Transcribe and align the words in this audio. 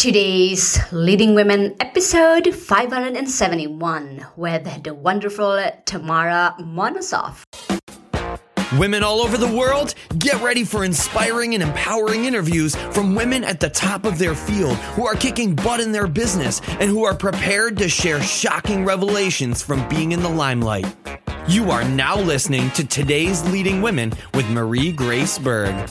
Today's 0.00 0.78
Leading 0.92 1.34
Women 1.34 1.76
episode 1.78 2.54
571 2.54 4.26
with 4.34 4.82
the 4.82 4.94
wonderful 4.94 5.62
Tamara 5.84 6.54
Monosoff. 6.58 7.44
Women 8.78 9.02
all 9.02 9.20
over 9.20 9.36
the 9.36 9.54
world, 9.54 9.94
get 10.18 10.40
ready 10.40 10.64
for 10.64 10.84
inspiring 10.84 11.52
and 11.52 11.62
empowering 11.62 12.24
interviews 12.24 12.74
from 12.94 13.14
women 13.14 13.44
at 13.44 13.60
the 13.60 13.68
top 13.68 14.06
of 14.06 14.16
their 14.16 14.34
field 14.34 14.76
who 14.96 15.06
are 15.06 15.16
kicking 15.16 15.54
butt 15.54 15.80
in 15.80 15.92
their 15.92 16.06
business 16.06 16.62
and 16.80 16.84
who 16.88 17.04
are 17.04 17.14
prepared 17.14 17.76
to 17.76 17.86
share 17.86 18.22
shocking 18.22 18.86
revelations 18.86 19.60
from 19.60 19.86
being 19.90 20.12
in 20.12 20.22
the 20.22 20.30
limelight. 20.30 20.96
You 21.46 21.70
are 21.70 21.84
now 21.84 22.18
listening 22.18 22.70
to 22.70 22.86
today's 22.86 23.46
Leading 23.50 23.82
Women 23.82 24.14
with 24.32 24.48
Marie 24.48 24.92
Grace 24.92 25.38
Berg. 25.38 25.90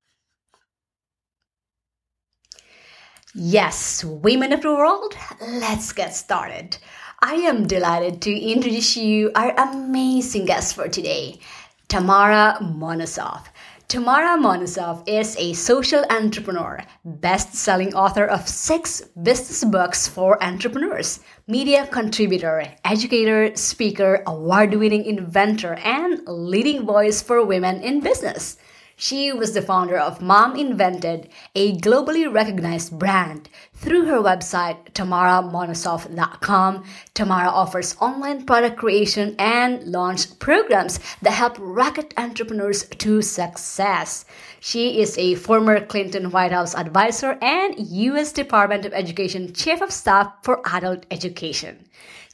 Yes, 3.33 4.03
women 4.03 4.51
of 4.51 4.61
the 4.61 4.75
world, 4.75 5.15
let's 5.39 5.93
get 5.93 6.13
started. 6.13 6.75
I 7.21 7.35
am 7.35 7.65
delighted 7.65 8.21
to 8.23 8.37
introduce 8.37 8.97
you 8.97 9.31
our 9.35 9.53
amazing 9.57 10.47
guest 10.47 10.75
for 10.75 10.89
today, 10.89 11.39
Tamara 11.87 12.57
Monosoff. 12.59 13.45
Tamara 13.87 14.37
Monosoff 14.37 15.07
is 15.07 15.37
a 15.37 15.53
social 15.53 16.03
entrepreneur, 16.09 16.83
best-selling 17.05 17.95
author 17.95 18.25
of 18.25 18.49
six 18.49 18.99
business 19.23 19.63
books 19.63 20.09
for 20.09 20.43
entrepreneurs, 20.43 21.21
media 21.47 21.87
contributor, 21.87 22.65
educator, 22.83 23.55
speaker, 23.55 24.23
award-winning 24.27 25.05
inventor, 25.05 25.75
and 25.75 26.19
leading 26.27 26.85
voice 26.85 27.21
for 27.21 27.45
women 27.45 27.79
in 27.81 28.01
business. 28.01 28.57
She 29.03 29.31
was 29.31 29.53
the 29.53 29.63
founder 29.63 29.97
of 29.97 30.21
Mom 30.21 30.55
Invented, 30.55 31.29
a 31.55 31.75
globally 31.77 32.31
recognized 32.31 32.99
brand. 32.99 33.49
Through 33.73 34.05
her 34.05 34.21
website, 34.21 34.91
tamaramonosoff.com, 34.93 36.83
Tamara 37.15 37.49
offers 37.49 37.95
online 37.99 38.45
product 38.45 38.77
creation 38.77 39.35
and 39.39 39.81
launch 39.85 40.37
programs 40.37 40.99
that 41.23 41.31
help 41.31 41.55
rocket 41.57 42.13
entrepreneurs 42.15 42.83
to 42.99 43.23
success. 43.23 44.25
She 44.59 45.01
is 45.01 45.17
a 45.17 45.33
former 45.33 45.83
Clinton 45.83 46.29
White 46.29 46.51
House 46.51 46.75
advisor 46.75 47.39
and 47.41 47.79
U.S. 47.79 48.31
Department 48.31 48.85
of 48.85 48.93
Education 48.93 49.51
Chief 49.51 49.81
of 49.81 49.91
Staff 49.91 50.31
for 50.43 50.61
Adult 50.63 51.07
Education. 51.09 51.87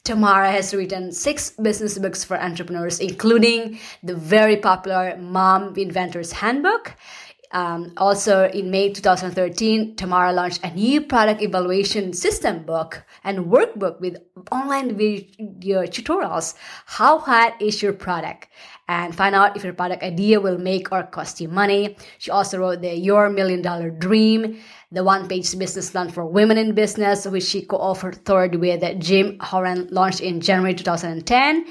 Tamara 0.08 0.50
has 0.50 0.73
written 0.73 1.11
six 1.11 1.50
business 1.50 2.00
books 2.00 2.23
for 2.23 2.39
entrepreneurs, 2.39 3.02
including 3.02 3.77
the 4.02 4.16
very 4.16 4.55
popular 4.55 5.17
Mom 5.17 5.73
Inventor's 5.75 6.31
Handbook. 6.31 6.95
Um, 7.52 7.91
also, 7.97 8.47
in 8.47 8.72
May 8.72 8.94
2013, 8.94 9.97
Tamara 9.97 10.31
launched 10.31 10.63
a 10.63 10.73
new 10.73 11.02
product 11.02 11.41
evaluation 11.41 12.13
system 12.13 12.63
book 12.63 13.03
and 13.25 13.47
workbook 13.47 14.00
with 14.00 14.16
online 14.50 14.95
video 14.95 15.83
tutorials. 15.83 16.55
How 16.85 17.19
hot 17.19 17.61
is 17.61 17.81
your 17.81 17.91
product? 17.91 18.47
And 18.88 19.13
find 19.13 19.35
out 19.35 19.58
if 19.58 19.63
your 19.66 19.73
product 19.73 20.03
idea 20.03 20.39
will 20.39 20.57
make 20.57 20.89
or 20.94 21.03
cost 21.03 21.41
you 21.41 21.50
money. 21.50 21.97
She 22.18 22.31
also 22.31 22.59
wrote 22.59 22.81
the 22.81 22.95
Your 22.95 23.29
Million 23.29 23.62
Dollar 23.62 23.89
Dream 23.89 24.62
the 24.92 25.03
one 25.03 25.28
page 25.28 25.58
business 25.58 25.90
plan 25.90 26.09
for 26.09 26.25
women 26.25 26.58
in 26.58 26.74
business, 26.74 27.25
which 27.25 27.44
she 27.44 27.62
co 27.62 27.78
authored 27.78 28.58
with 28.59 29.00
Jim 29.00 29.38
Horan, 29.42 29.88
launched 29.92 30.22
in 30.22 30.40
January 30.40 30.74
2010. 30.74 31.66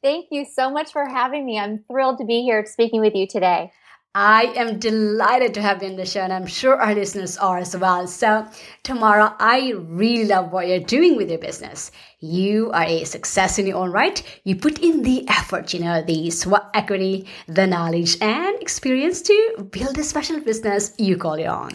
Thank 0.00 0.26
you 0.30 0.44
so 0.44 0.70
much 0.70 0.92
for 0.92 1.08
having 1.08 1.44
me. 1.44 1.58
I'm 1.58 1.82
thrilled 1.90 2.18
to 2.18 2.24
be 2.24 2.42
here 2.42 2.64
speaking 2.64 3.00
with 3.00 3.16
you 3.16 3.26
today. 3.26 3.72
I 4.20 4.52
am 4.56 4.80
delighted 4.80 5.54
to 5.54 5.62
have 5.62 5.80
you 5.80 5.90
on 5.90 5.94
the 5.94 6.04
show, 6.04 6.22
and 6.22 6.32
I'm 6.32 6.48
sure 6.48 6.74
our 6.74 6.92
listeners 6.92 7.36
are 7.36 7.58
as 7.58 7.76
well. 7.76 8.08
So, 8.08 8.48
Tamara, 8.82 9.36
I 9.38 9.74
really 9.76 10.24
love 10.24 10.50
what 10.50 10.66
you're 10.66 10.80
doing 10.80 11.16
with 11.16 11.30
your 11.30 11.38
business. 11.38 11.92
You 12.20 12.72
are 12.72 12.84
a 12.84 13.04
success 13.04 13.60
in 13.60 13.66
your 13.68 13.76
own 13.76 13.92
right. 13.92 14.20
You 14.42 14.56
put 14.56 14.80
in 14.80 15.02
the 15.02 15.28
effort, 15.28 15.72
you 15.72 15.78
know, 15.78 16.02
the 16.02 16.30
sweat 16.30 16.64
equity, 16.74 17.26
the 17.46 17.64
knowledge, 17.64 18.16
and 18.20 18.60
experience 18.60 19.22
to 19.22 19.68
build 19.70 19.96
a 19.98 20.02
special 20.02 20.40
business 20.40 20.94
you 20.98 21.16
call 21.16 21.38
your 21.38 21.52
own. 21.52 21.70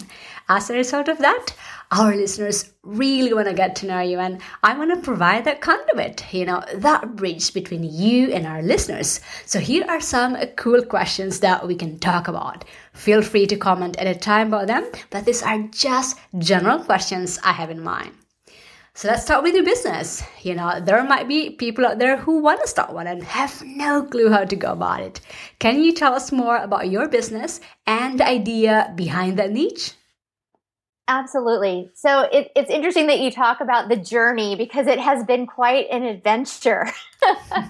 As 0.49 0.69
a 0.69 0.73
result 0.73 1.07
of 1.07 1.19
that, 1.19 1.55
our 1.91 2.13
listeners 2.13 2.73
really 2.83 3.33
want 3.33 3.47
to 3.47 3.53
get 3.53 3.77
to 3.77 3.85
know 3.85 4.01
you 4.01 4.19
and 4.19 4.41
I 4.63 4.77
want 4.77 4.93
to 4.93 4.99
provide 4.99 5.45
that 5.45 5.61
conduit, 5.61 6.25
you 6.33 6.43
know, 6.43 6.61
that 6.73 7.15
bridge 7.15 7.53
between 7.53 7.85
you 7.85 8.33
and 8.33 8.45
our 8.45 8.61
listeners. 8.61 9.21
So 9.45 9.59
here 9.59 9.85
are 9.87 10.01
some 10.01 10.35
cool 10.57 10.83
questions 10.83 11.39
that 11.39 11.65
we 11.65 11.75
can 11.75 11.99
talk 11.99 12.27
about. 12.27 12.65
Feel 12.91 13.21
free 13.21 13.47
to 13.47 13.55
comment 13.55 13.95
at 13.95 14.07
a 14.07 14.19
time 14.19 14.47
about 14.47 14.67
them, 14.67 14.85
but 15.09 15.23
these 15.23 15.41
are 15.41 15.59
just 15.69 16.17
general 16.37 16.79
questions 16.79 17.39
I 17.45 17.53
have 17.53 17.69
in 17.69 17.81
mind. 17.81 18.11
So 18.95 19.07
let's 19.07 19.23
start 19.23 19.41
with 19.43 19.55
your 19.55 19.65
business. 19.65 20.21
You 20.43 20.53
know, 20.53 20.79
there 20.79 21.03
might 21.03 21.27
be 21.27 21.49
people 21.49 21.85
out 21.85 21.97
there 21.97 22.15
who 22.15 22.39
want 22.39 22.61
to 22.61 22.67
start 22.67 22.93
one 22.93 23.07
and 23.07 23.23
have 23.23 23.63
no 23.65 24.03
clue 24.03 24.29
how 24.29 24.45
to 24.45 24.55
go 24.55 24.73
about 24.73 25.01
it. 25.01 25.19
Can 25.57 25.81
you 25.81 25.93
tell 25.93 26.13
us 26.13 26.31
more 26.31 26.57
about 26.57 26.91
your 26.91 27.09
business 27.09 27.59
and 27.87 28.19
the 28.19 28.27
idea 28.27 28.93
behind 28.95 29.39
that 29.39 29.51
niche? 29.51 29.93
Absolutely. 31.07 31.89
So 31.95 32.21
it, 32.31 32.51
it's 32.55 32.69
interesting 32.69 33.07
that 33.07 33.19
you 33.19 33.31
talk 33.31 33.61
about 33.61 33.89
the 33.89 33.97
journey 33.97 34.55
because 34.55 34.85
it 34.85 34.99
has 34.99 35.23
been 35.23 35.47
quite 35.47 35.87
an 35.89 36.03
adventure. 36.03 36.87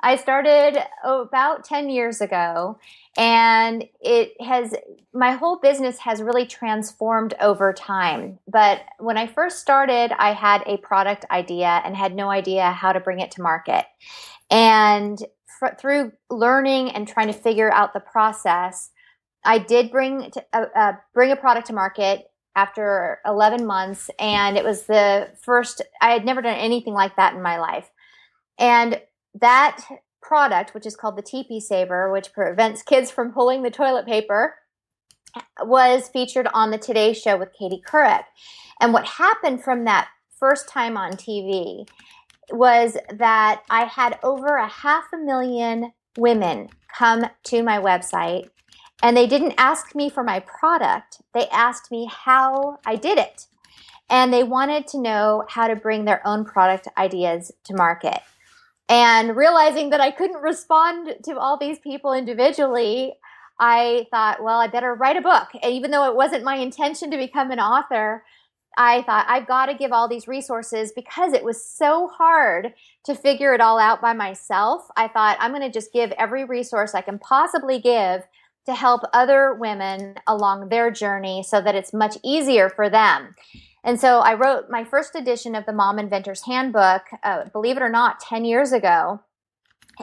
I 0.00 0.16
started 0.16 0.78
about 1.04 1.64
10 1.64 1.88
years 1.88 2.20
ago 2.20 2.78
and 3.16 3.84
it 4.00 4.40
has, 4.40 4.74
my 5.12 5.32
whole 5.32 5.58
business 5.58 5.98
has 5.98 6.22
really 6.22 6.46
transformed 6.46 7.34
over 7.40 7.72
time. 7.72 8.38
But 8.46 8.82
when 8.98 9.16
I 9.16 9.26
first 9.26 9.60
started, 9.60 10.12
I 10.18 10.32
had 10.32 10.62
a 10.66 10.76
product 10.78 11.24
idea 11.30 11.80
and 11.84 11.96
had 11.96 12.14
no 12.14 12.30
idea 12.30 12.70
how 12.70 12.92
to 12.92 13.00
bring 13.00 13.20
it 13.20 13.30
to 13.32 13.42
market. 13.42 13.86
And 14.50 15.18
through 15.78 16.12
learning 16.30 16.90
and 16.90 17.08
trying 17.08 17.28
to 17.28 17.32
figure 17.32 17.72
out 17.72 17.94
the 17.94 18.00
process, 18.00 18.90
I 19.44 19.58
did 19.58 19.90
bring 19.90 20.30
to, 20.32 20.44
uh, 20.52 20.66
uh, 20.74 20.92
bring 21.14 21.30
a 21.30 21.36
product 21.36 21.68
to 21.68 21.72
market 21.72 22.26
after 22.56 23.20
11 23.26 23.66
months 23.66 24.10
and 24.18 24.56
it 24.56 24.64
was 24.64 24.84
the 24.84 25.28
first 25.42 25.82
i 26.00 26.10
had 26.10 26.24
never 26.24 26.40
done 26.40 26.56
anything 26.56 26.94
like 26.94 27.14
that 27.16 27.34
in 27.34 27.42
my 27.42 27.58
life 27.60 27.90
and 28.58 28.98
that 29.40 29.84
product 30.22 30.74
which 30.74 30.86
is 30.86 30.96
called 30.96 31.16
the 31.16 31.22
tp 31.22 31.60
saver 31.60 32.12
which 32.12 32.32
prevents 32.32 32.82
kids 32.82 33.10
from 33.10 33.32
pulling 33.32 33.62
the 33.62 33.70
toilet 33.70 34.06
paper 34.06 34.56
was 35.62 36.08
featured 36.08 36.48
on 36.54 36.70
the 36.70 36.78
today 36.78 37.12
show 37.12 37.36
with 37.36 37.52
katie 37.52 37.82
couric 37.86 38.24
and 38.80 38.92
what 38.92 39.06
happened 39.06 39.62
from 39.62 39.84
that 39.84 40.08
first 40.38 40.68
time 40.68 40.96
on 40.96 41.12
tv 41.12 41.86
was 42.50 42.96
that 43.12 43.62
i 43.70 43.84
had 43.84 44.18
over 44.22 44.56
a 44.56 44.68
half 44.68 45.04
a 45.12 45.18
million 45.18 45.92
women 46.18 46.68
come 46.96 47.26
to 47.44 47.62
my 47.62 47.78
website 47.78 48.48
And 49.02 49.16
they 49.16 49.26
didn't 49.26 49.54
ask 49.58 49.94
me 49.94 50.08
for 50.08 50.24
my 50.24 50.40
product, 50.40 51.20
they 51.34 51.48
asked 51.48 51.90
me 51.90 52.08
how 52.10 52.78
I 52.86 52.96
did 52.96 53.18
it. 53.18 53.46
And 54.08 54.32
they 54.32 54.42
wanted 54.42 54.86
to 54.88 55.00
know 55.00 55.44
how 55.48 55.68
to 55.68 55.76
bring 55.76 56.04
their 56.04 56.26
own 56.26 56.44
product 56.44 56.88
ideas 56.96 57.52
to 57.64 57.74
market. 57.74 58.20
And 58.88 59.36
realizing 59.36 59.90
that 59.90 60.00
I 60.00 60.10
couldn't 60.10 60.42
respond 60.42 61.14
to 61.24 61.38
all 61.38 61.58
these 61.58 61.78
people 61.78 62.12
individually, 62.12 63.14
I 63.58 64.06
thought, 64.10 64.42
well, 64.42 64.60
I 64.60 64.68
better 64.68 64.94
write 64.94 65.16
a 65.16 65.22
book. 65.22 65.48
And 65.62 65.72
even 65.72 65.90
though 65.90 66.08
it 66.08 66.16
wasn't 66.16 66.44
my 66.44 66.56
intention 66.56 67.10
to 67.10 67.16
become 67.16 67.50
an 67.50 67.58
author, 67.58 68.22
I 68.76 69.02
thought 69.02 69.26
I've 69.28 69.46
got 69.46 69.66
to 69.66 69.74
give 69.74 69.90
all 69.92 70.06
these 70.06 70.28
resources 70.28 70.92
because 70.94 71.32
it 71.32 71.42
was 71.42 71.64
so 71.64 72.08
hard 72.08 72.74
to 73.04 73.14
figure 73.14 73.54
it 73.54 73.60
all 73.60 73.78
out 73.78 74.02
by 74.02 74.12
myself. 74.12 74.86
I 74.96 75.08
thought 75.08 75.38
I'm 75.40 75.52
going 75.52 75.62
to 75.62 75.70
just 75.70 75.92
give 75.92 76.12
every 76.12 76.44
resource 76.44 76.94
I 76.94 77.00
can 77.00 77.18
possibly 77.18 77.80
give 77.80 78.22
to 78.66 78.74
help 78.74 79.02
other 79.14 79.54
women 79.54 80.16
along 80.26 80.68
their 80.68 80.90
journey 80.90 81.42
so 81.42 81.60
that 81.60 81.74
it's 81.74 81.94
much 81.94 82.18
easier 82.22 82.68
for 82.68 82.90
them. 82.90 83.34
And 83.86 84.00
so 84.00 84.18
I 84.18 84.34
wrote 84.34 84.68
my 84.68 84.82
first 84.82 85.14
edition 85.14 85.54
of 85.54 85.64
the 85.64 85.72
Mom 85.72 85.98
Inventor's 85.98 86.44
Handbook, 86.44 87.02
uh, 87.22 87.44
believe 87.52 87.76
it 87.76 87.82
or 87.84 87.88
not, 87.88 88.18
10 88.18 88.44
years 88.44 88.72
ago. 88.72 89.20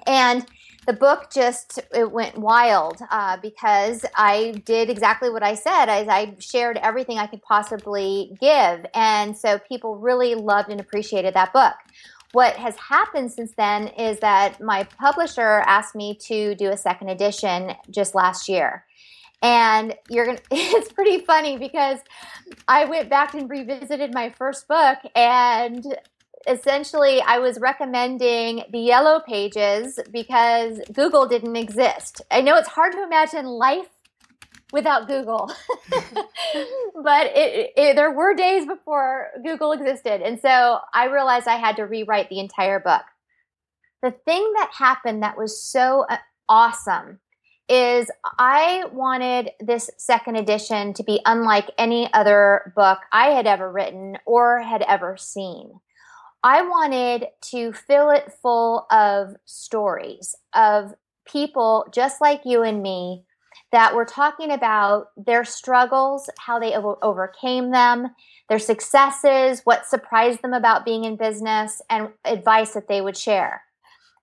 And 0.07 0.45
the 0.88 0.94
book 0.94 1.30
just 1.30 1.80
it 1.94 2.09
went 2.09 2.38
wild 2.38 3.01
uh, 3.12 3.38
because 3.41 4.06
I 4.15 4.62
did 4.65 4.89
exactly 4.89 5.30
what 5.30 5.44
I 5.44 5.56
said. 5.56 5.88
As 5.88 6.07
I 6.07 6.35
shared 6.39 6.77
everything 6.77 7.18
I 7.18 7.27
could 7.27 7.41
possibly 7.41 8.38
give, 8.39 8.85
and 8.94 9.38
so 9.38 9.59
people 9.59 9.97
really 9.97 10.33
loved 10.33 10.69
and 10.69 10.80
appreciated 10.80 11.33
that 11.33 11.51
book. 11.51 11.74
What 12.31 12.56
has 12.56 12.77
happened 12.77 13.33
since 13.33 13.51
then 13.56 13.89
is 13.89 14.19
that 14.19 14.62
my 14.62 14.85
publisher 14.85 15.62
asked 15.68 15.94
me 15.94 16.18
to 16.27 16.56
do 16.56 16.69
a 16.69 16.77
second 16.77 17.09
edition 17.09 17.74
just 17.91 18.15
last 18.15 18.47
year. 18.47 18.85
And 19.44 19.94
you're 20.10 20.25
gonna 20.25 20.40
it's 20.51 20.92
pretty 20.92 21.19
funny 21.19 21.57
because 21.57 22.00
I 22.68 22.86
went 22.86 23.10
back 23.10 23.36
and 23.36 23.50
revisited 23.50 24.13
my 24.13 24.30
first 24.31 24.68
book 24.68 24.98
and 25.16 25.86
essentially 26.48 27.22
I 27.22 27.40
was 27.40 27.60
recommending 27.60 28.63
the 28.72 28.80
yellow 28.80 29.19
pages 29.19 30.00
because 30.12 30.80
Google 30.92 31.28
didn't 31.28 31.56
exist. 31.56 32.22
I 32.31 32.42
know 32.42 32.56
it's 32.57 32.69
hard 32.69 32.94
to 32.94 33.04
imagine 33.04 33.45
life 33.45 33.88
without 34.72 35.07
Google, 35.07 35.51
but 37.04 37.28
it, 37.28 37.74
it, 37.78 37.95
there 37.95 38.12
were 38.12 38.34
days 38.34 38.66
before 38.66 39.28
Google 39.44 39.72
existed. 39.72 40.22
And 40.22 40.40
so 40.42 40.80
I 40.94 41.06
realized 41.06 41.48
I 41.48 41.57
had 41.57 41.75
to 41.75 41.84
rewrite 41.84 42.30
the 42.30 42.40
entire 42.40 42.80
book. 42.80 43.04
The 44.01 44.12
thing 44.12 44.51
that 44.57 44.72
happened 44.78 45.22
that 45.24 45.38
was 45.38 45.62
so 45.62 46.06
uh, 46.10 46.18
awesome 46.50 47.19
is 47.74 48.12
I 48.38 48.84
wanted 48.92 49.50
this 49.60 49.90
second 49.98 50.36
edition 50.36 50.94
to 50.94 51.04
be 51.04 51.20
unlike 51.25 51.72
any 51.75 52.08
other 52.14 52.72
book 52.75 53.00
I 53.12 53.30
had 53.30 53.48
ever 53.48 53.72
written 53.72 54.20
or 54.28 54.62
had 54.62 54.84
ever 54.84 55.18
seen. 55.18 55.80
I 56.44 56.62
wanted 56.62 57.30
to 57.50 57.74
fill 57.74 58.12
it 58.12 58.31
full 58.44 58.86
of 58.92 59.36
stories 59.46 60.36
of 60.54 60.94
people 61.25 61.88
just 61.92 62.22
like 62.22 62.42
you 62.46 62.62
and 62.62 62.84
me 62.84 63.24
that 63.72 63.96
were 63.96 64.06
talking 64.06 64.52
about 64.52 65.08
their 65.18 65.44
struggles, 65.44 66.30
how 66.38 66.60
they 66.60 66.76
overcame 66.76 67.72
them, 67.72 68.10
their 68.50 68.60
successes, 68.60 69.62
what 69.64 69.88
surprised 69.88 70.44
them 70.44 70.54
about 70.54 70.86
being 70.86 71.06
in 71.06 71.16
business, 71.16 71.81
and 71.90 72.10
advice 72.24 72.74
that 72.74 72.88
they 72.88 73.02
would 73.02 73.18
share. 73.18 73.64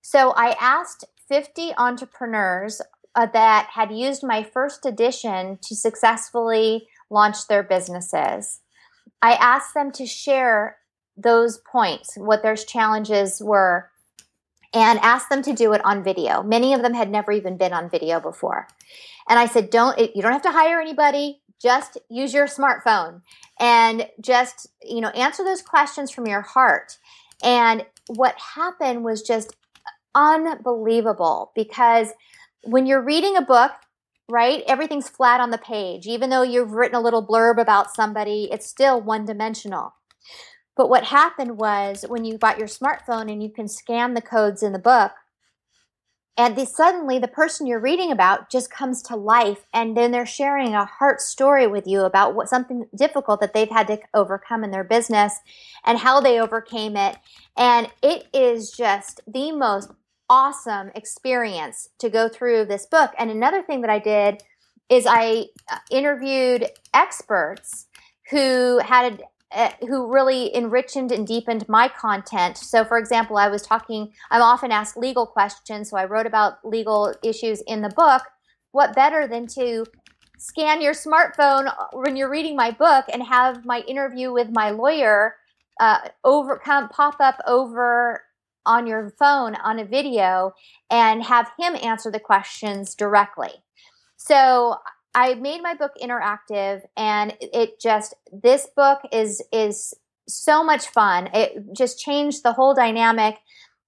So 0.03 0.31
I 0.37 0.55
asked 0.61 1.05
50 1.29 1.73
entrepreneurs 1.79 2.81
uh, 3.15 3.27
that 3.33 3.69
had 3.73 3.93
used 3.93 4.23
my 4.23 4.43
first 4.43 4.87
edition 4.87 5.59
to 5.63 5.75
successfully 5.75 6.89
launch 7.11 7.47
their 7.49 7.63
businesses. 7.63 8.61
I 9.23 9.33
asked 9.35 9.75
them 9.75 9.91
to 9.93 10.07
share 10.07 10.77
those 11.17 11.59
points, 11.59 12.15
what 12.17 12.43
their 12.43 12.57
challenges 12.57 13.41
were, 13.43 13.91
and 14.73 14.99
asked 15.01 15.29
them 15.29 15.43
to 15.43 15.53
do 15.53 15.73
it 15.73 15.85
on 15.85 16.05
video. 16.05 16.43
Many 16.43 16.73
of 16.75 16.83
them 16.83 16.95
had 16.95 17.11
never 17.11 17.33
even 17.33 17.57
been 17.57 17.73
on 17.73 17.91
video 17.91 18.21
before. 18.21 18.69
And 19.29 19.39
I 19.39 19.47
said, 19.47 19.71
don't, 19.71 19.99
you 19.99 20.23
don't 20.23 20.33
have 20.33 20.43
to 20.43 20.53
hire 20.53 20.81
anybody. 20.81 21.43
Just 21.61 21.99
use 22.09 22.33
your 22.33 22.47
smartphone 22.47 23.23
and 23.59 24.09
just, 24.21 24.69
you 24.83 25.01
know, 25.01 25.11
answer 25.11 25.45
those 25.45 25.61
questions 25.61 26.11
from 26.11 26.27
your 26.27 26.41
heart. 26.41 26.97
And 27.43 27.85
what 28.07 28.37
happened 28.55 29.05
was 29.05 29.23
just 29.23 29.55
unbelievable 30.15 31.53
because 31.55 32.09
when 32.65 32.87
you're 32.87 33.03
reading 33.03 33.37
a 33.37 33.43
book, 33.43 33.73
right, 34.29 34.63
everything's 34.67 35.09
flat 35.09 35.41
on 35.41 35.51
the 35.51 35.59
page. 35.59 36.07
Even 36.07 36.31
though 36.31 36.43
you've 36.43 36.73
written 36.73 36.97
a 36.97 37.01
little 37.01 37.27
blurb 37.27 37.61
about 37.61 37.95
somebody, 37.95 38.49
it's 38.53 38.67
still 38.67 39.01
one 39.01 39.25
dimensional. 39.25 39.95
But 40.77 40.89
what 40.89 41.05
happened 41.05 41.59
was 41.59 42.05
when 42.09 42.25
you 42.25 42.39
got 42.39 42.59
your 42.59 42.69
smartphone 42.69 43.31
and 43.31 43.43
you 43.43 43.51
can 43.51 43.69
scan 43.69 44.15
the 44.15 44.23
codes 44.23 44.63
in 44.63 44.73
the 44.73 44.79
book, 44.79 45.13
and 46.37 46.57
the, 46.57 46.65
suddenly 46.65 47.19
the 47.19 47.29
person 47.29 47.67
you're 47.67 47.81
reading 47.81 48.11
about 48.11 48.51
just 48.51 48.71
comes 48.71 49.03
to 49.03 49.17
life, 49.17 49.67
and 49.75 49.95
then 49.95 50.11
they're 50.11 50.25
sharing 50.25 50.75
a 50.75 50.87
heart 50.87 51.21
story 51.21 51.67
with 51.67 51.87
you 51.87 52.01
about 52.03 52.35
what 52.35 52.49
something 52.49 52.87
difficult 52.97 53.41
that 53.41 53.53
they've 53.53 53.69
had 53.69 53.89
to 53.89 53.99
overcome 54.15 54.65
in 54.65 54.71
their 54.71 54.85
business 54.85 55.39
and 55.85 55.99
how 55.99 56.21
they 56.21 56.41
overcame 56.41 56.97
it. 56.97 57.19
And 57.59 57.91
it 58.03 58.29
is 58.33 58.71
just 58.71 59.21
the 59.27 59.53
most 59.53 59.91
awesome 60.31 60.91
experience 60.95 61.89
to 61.99 62.09
go 62.09 62.29
through 62.29 62.65
this 62.65 62.87
book. 62.87 63.11
And 63.19 63.31
another 63.31 63.63
thing 63.63 63.83
that 63.83 63.91
I 63.91 63.99
did 63.99 64.43
is 64.89 65.07
I 65.07 65.47
uh, 65.71 65.79
interviewed 65.91 66.69
experts 66.95 67.87
who 68.31 68.79
had 68.79 69.23
uh, 69.53 69.71
who 69.81 70.13
really 70.13 70.55
enriched 70.55 70.95
and 70.95 71.27
deepened 71.27 71.69
my 71.69 71.89
content. 71.89 72.57
So, 72.57 72.85
for 72.85 72.99
example, 72.99 73.37
I 73.37 73.49
was 73.49 73.63
talking, 73.63 74.13
I'm 74.31 74.43
often 74.43 74.71
asked 74.71 74.97
legal 74.97 75.27
questions, 75.27 75.91
so 75.91 75.97
I 75.97 76.05
wrote 76.05 76.27
about 76.27 76.65
legal 76.65 77.13
issues 77.25 77.61
in 77.67 77.83
the 77.83 77.89
book. 77.89 78.23
What 78.71 78.95
better 78.95 79.27
than 79.27 79.49
to 79.49 79.85
scan 80.39 80.81
your 80.81 80.95
smartphone 80.95 81.75
when 81.93 82.15
you're 82.15 82.31
reading 82.31 82.55
my 82.55 82.71
book 82.71 83.07
and 83.13 83.25
have 83.25 83.65
my 83.65 83.81
interview 83.81 84.33
with 84.33 84.51
my 84.53 84.71
lawyer 84.71 85.35
uh, 85.81 85.99
over 86.23 86.61
pop 86.65 87.17
up 87.19 87.41
over 87.47 88.23
on 88.67 88.87
your 88.87 89.11
phone 89.19 89.55
on 89.57 89.79
a 89.79 89.85
video 89.85 90.55
and 90.91 91.23
have 91.25 91.51
him 91.59 91.77
answer 91.77 92.11
the 92.11 92.21
questions 92.21 92.95
directly. 92.95 93.63
So 94.17 94.77
I 95.15 95.35
made 95.35 95.63
my 95.63 95.75
book 95.75 95.93
interactive 96.01 96.83
and 96.97 97.37
it 97.41 97.81
just 97.81 98.15
this 98.33 98.69
book 98.77 99.01
is 99.13 99.43
is 99.53 99.95
so 100.29 100.63
much 100.63 100.87
fun. 100.89 101.29
It 101.35 101.75
just 101.77 101.99
changed 101.99 102.43
the 102.43 102.53
whole 102.53 102.75
dynamic. 102.75 103.39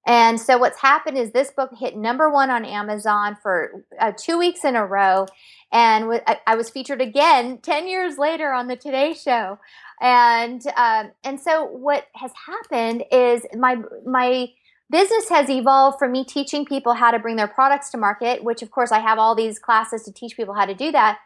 And 0.05 0.41
so 0.41 0.59
what's 0.59 0.81
happened 0.81 1.17
is 1.17 1.31
this 1.31 1.53
book 1.53 1.71
hit 1.79 1.97
number 1.97 2.29
one 2.29 2.51
on 2.51 2.65
Amazon 2.65 3.37
for 3.41 3.85
uh, 4.01 4.13
two 4.17 4.37
weeks 4.37 4.65
in 4.65 4.75
a 4.75 4.85
row, 4.85 5.27
and 5.71 6.05
w- 6.05 6.21
I 6.45 6.57
was 6.57 6.71
featured 6.71 7.01
again 7.01 7.59
ten 7.59 7.87
years 7.87 8.19
later 8.19 8.53
on 8.53 8.67
the 8.67 8.75
Today 8.75 9.15
Show. 9.15 9.61
And 10.01 10.61
um, 10.77 11.13
and 11.23 11.39
so 11.39 11.67
what 11.67 12.09
has 12.17 12.33
happened 12.47 13.05
is 13.13 13.47
my 13.55 13.77
my 14.05 14.49
business 14.93 15.29
has 15.31 15.51
evolved 15.51 15.99
from 15.99 16.13
me 16.13 16.25
teaching 16.25 16.65
people 16.65 16.93
how 16.93 17.11
to 17.11 17.19
bring 17.19 17.37
their 17.37 17.49
products 17.49 17.91
to 17.91 17.97
market, 17.97 18.45
which 18.45 18.63
of 18.63 18.71
course 18.71 18.93
I 18.93 19.01
have 19.01 19.19
all 19.19 19.35
these 19.35 19.59
classes 19.59 20.03
to 20.05 20.13
teach 20.13 20.37
people 20.37 20.55
how 20.55 20.67
to 20.67 20.75
do 20.75 20.93
that. 20.93 21.19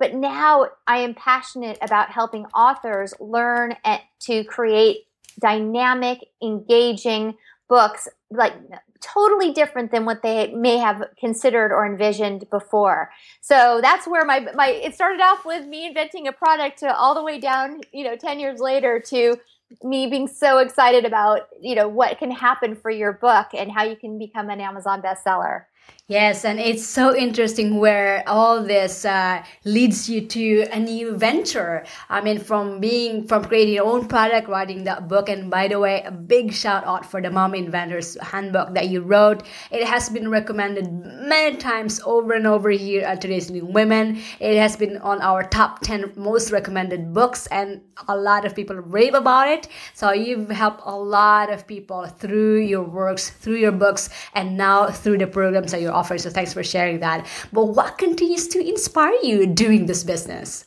But 0.00 0.14
now 0.14 0.68
I 0.86 0.98
am 0.98 1.14
passionate 1.14 1.78
about 1.82 2.10
helping 2.10 2.46
authors 2.46 3.12
learn 3.20 3.76
to 4.20 4.44
create 4.44 5.06
dynamic, 5.38 6.20
engaging 6.42 7.34
books, 7.68 8.08
like 8.30 8.54
totally 9.00 9.52
different 9.52 9.90
than 9.92 10.06
what 10.06 10.22
they 10.22 10.52
may 10.52 10.78
have 10.78 11.04
considered 11.18 11.72
or 11.72 11.86
envisioned 11.86 12.48
before. 12.50 13.10
So 13.42 13.80
that's 13.82 14.06
where 14.06 14.24
my 14.24 14.40
my 14.54 14.68
it 14.68 14.94
started 14.94 15.20
off 15.20 15.44
with 15.44 15.66
me 15.66 15.86
inventing 15.86 16.26
a 16.26 16.32
product 16.32 16.78
to 16.80 16.96
all 16.96 17.14
the 17.14 17.22
way 17.22 17.38
down, 17.38 17.82
you 17.92 18.04
know, 18.04 18.16
10 18.16 18.40
years 18.40 18.58
later 18.58 19.00
to 19.08 19.36
me 19.82 20.06
being 20.08 20.28
so 20.28 20.58
excited 20.58 21.04
about 21.04 21.48
you 21.60 21.74
know 21.74 21.88
what 21.88 22.18
can 22.18 22.30
happen 22.30 22.74
for 22.74 22.90
your 22.90 23.12
book 23.12 23.48
and 23.54 23.70
how 23.70 23.84
you 23.84 23.96
can 23.96 24.18
become 24.18 24.50
an 24.50 24.60
amazon 24.60 25.00
bestseller 25.00 25.64
Yes, 26.10 26.44
and 26.44 26.58
it's 26.58 26.84
so 26.84 27.14
interesting 27.14 27.78
where 27.78 28.24
all 28.26 28.64
this 28.64 29.04
uh, 29.04 29.44
leads 29.64 30.10
you 30.10 30.26
to 30.26 30.66
a 30.72 30.80
new 30.80 31.16
venture. 31.16 31.84
I 32.08 32.20
mean, 32.20 32.40
from 32.40 32.80
being, 32.80 33.28
from 33.28 33.44
creating 33.44 33.74
your 33.74 33.86
own 33.86 34.08
product, 34.08 34.48
writing 34.48 34.82
that 34.90 35.06
book. 35.06 35.28
And 35.28 35.48
by 35.48 35.68
the 35.68 35.78
way, 35.78 36.02
a 36.04 36.10
big 36.10 36.52
shout 36.52 36.84
out 36.84 37.06
for 37.06 37.22
the 37.22 37.30
Mom 37.30 37.54
Inventors 37.54 38.18
Handbook 38.20 38.74
that 38.74 38.88
you 38.88 39.02
wrote. 39.02 39.44
It 39.70 39.86
has 39.86 40.08
been 40.08 40.28
recommended 40.28 40.90
many 40.90 41.56
times 41.58 42.00
over 42.04 42.32
and 42.32 42.44
over 42.44 42.70
here 42.70 43.04
at 43.04 43.20
Today's 43.20 43.48
New 43.48 43.64
Women. 43.64 44.20
It 44.40 44.56
has 44.56 44.76
been 44.76 44.96
on 44.96 45.22
our 45.22 45.44
top 45.44 45.78
10 45.82 46.14
most 46.16 46.50
recommended 46.50 47.14
books, 47.14 47.46
and 47.52 47.82
a 48.08 48.16
lot 48.16 48.44
of 48.44 48.56
people 48.56 48.74
rave 48.74 49.14
about 49.14 49.46
it. 49.46 49.68
So 49.94 50.10
you've 50.10 50.50
helped 50.50 50.82
a 50.84 50.96
lot 50.96 51.52
of 51.52 51.68
people 51.68 52.08
through 52.08 52.62
your 52.62 52.82
works, 52.82 53.30
through 53.30 53.58
your 53.58 53.70
books, 53.70 54.10
and 54.34 54.56
now 54.56 54.90
through 54.90 55.18
the 55.18 55.28
programs 55.28 55.69
programs 55.70 55.72
that 55.72 55.80
you're 55.80 55.92
offering. 55.92 56.20
So 56.20 56.30
thanks 56.30 56.52
for 56.52 56.62
sharing 56.62 57.00
that. 57.00 57.26
But 57.52 57.66
what 57.66 57.98
continues 57.98 58.48
to 58.48 58.58
inspire 58.60 59.14
you 59.22 59.46
doing 59.46 59.86
this 59.86 60.04
business? 60.04 60.64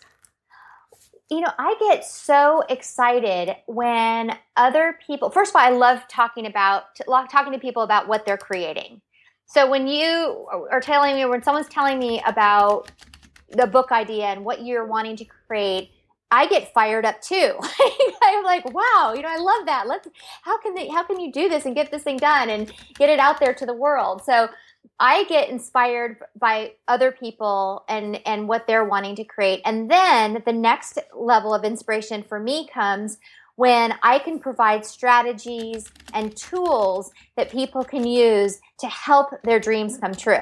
you 1.32 1.42
know, 1.42 1.52
I 1.58 1.76
get 1.80 2.06
so 2.06 2.62
excited 2.70 3.56
when 3.66 4.38
other 4.56 5.00
people. 5.08 5.32
First 5.32 5.52
of 5.52 5.56
all, 5.56 5.64
I 5.64 5.72
love 5.72 6.00
talking 6.08 6.46
about 6.46 6.84
talking 7.32 7.54
to 7.54 7.58
people 7.58 7.82
about 7.82 8.08
what 8.08 8.24
they're 8.24 8.38
creating. 8.38 9.02
So 9.48 9.68
when 9.68 9.88
you 9.88 10.46
are 10.70 10.80
telling 10.80 11.16
me, 11.16 11.26
when 11.26 11.42
someone's 11.42 11.70
telling 11.70 11.98
me 11.98 12.22
about 12.28 12.92
the 13.50 13.66
book 13.66 13.92
idea 13.92 14.26
and 14.26 14.46
what 14.46 14.64
you're 14.64 14.86
wanting 14.86 15.16
to 15.16 15.26
create, 15.26 15.90
I 16.30 16.46
get 16.46 16.72
fired 16.72 17.06
up 17.06 17.20
too. 17.22 17.58
I'm 18.24 18.44
like, 18.44 18.66
wow, 18.72 19.14
you 19.16 19.24
know, 19.24 19.30
I 19.30 19.38
love 19.38 19.66
that. 19.66 19.88
Let's 19.88 20.08
how 20.44 20.60
can 20.60 20.76
they 20.76 20.88
how 20.88 21.04
can 21.04 21.20
you 21.20 21.32
do 21.32 21.50
this 21.50 21.66
and 21.66 21.74
get 21.74 21.90
this 21.90 22.04
thing 22.04 22.18
done 22.18 22.50
and 22.50 22.72
get 22.96 23.10
it 23.10 23.20
out 23.20 23.40
there 23.40 23.56
to 23.56 23.66
the 23.66 23.74
world? 23.74 24.24
So 24.24 24.50
I 25.00 25.26
get 25.26 25.50
inspired 25.50 26.18
by 26.40 26.74
other 26.88 27.12
people 27.12 27.84
and 27.90 28.20
and 28.26 28.48
what 28.48 28.68
they're 28.68 28.86
wanting 28.86 29.16
to 29.18 29.24
create. 29.24 29.62
And 29.66 29.90
then 29.90 30.44
the 30.46 30.54
next 30.54 31.00
level 31.16 31.54
of 31.54 31.64
inspiration 31.64 32.24
for 32.24 32.40
me 32.40 32.68
comes 32.74 33.18
when 33.56 33.94
I 34.02 34.20
can 34.20 34.40
provide 34.40 34.86
strategies 34.86 35.92
and 36.14 36.36
tools 36.36 37.12
that 37.38 37.52
people 37.52 37.84
can 37.84 38.06
use 38.06 38.60
to 38.80 38.88
help 38.88 39.30
their 39.44 39.60
dreams 39.60 39.98
come 39.98 40.14
true. 40.14 40.42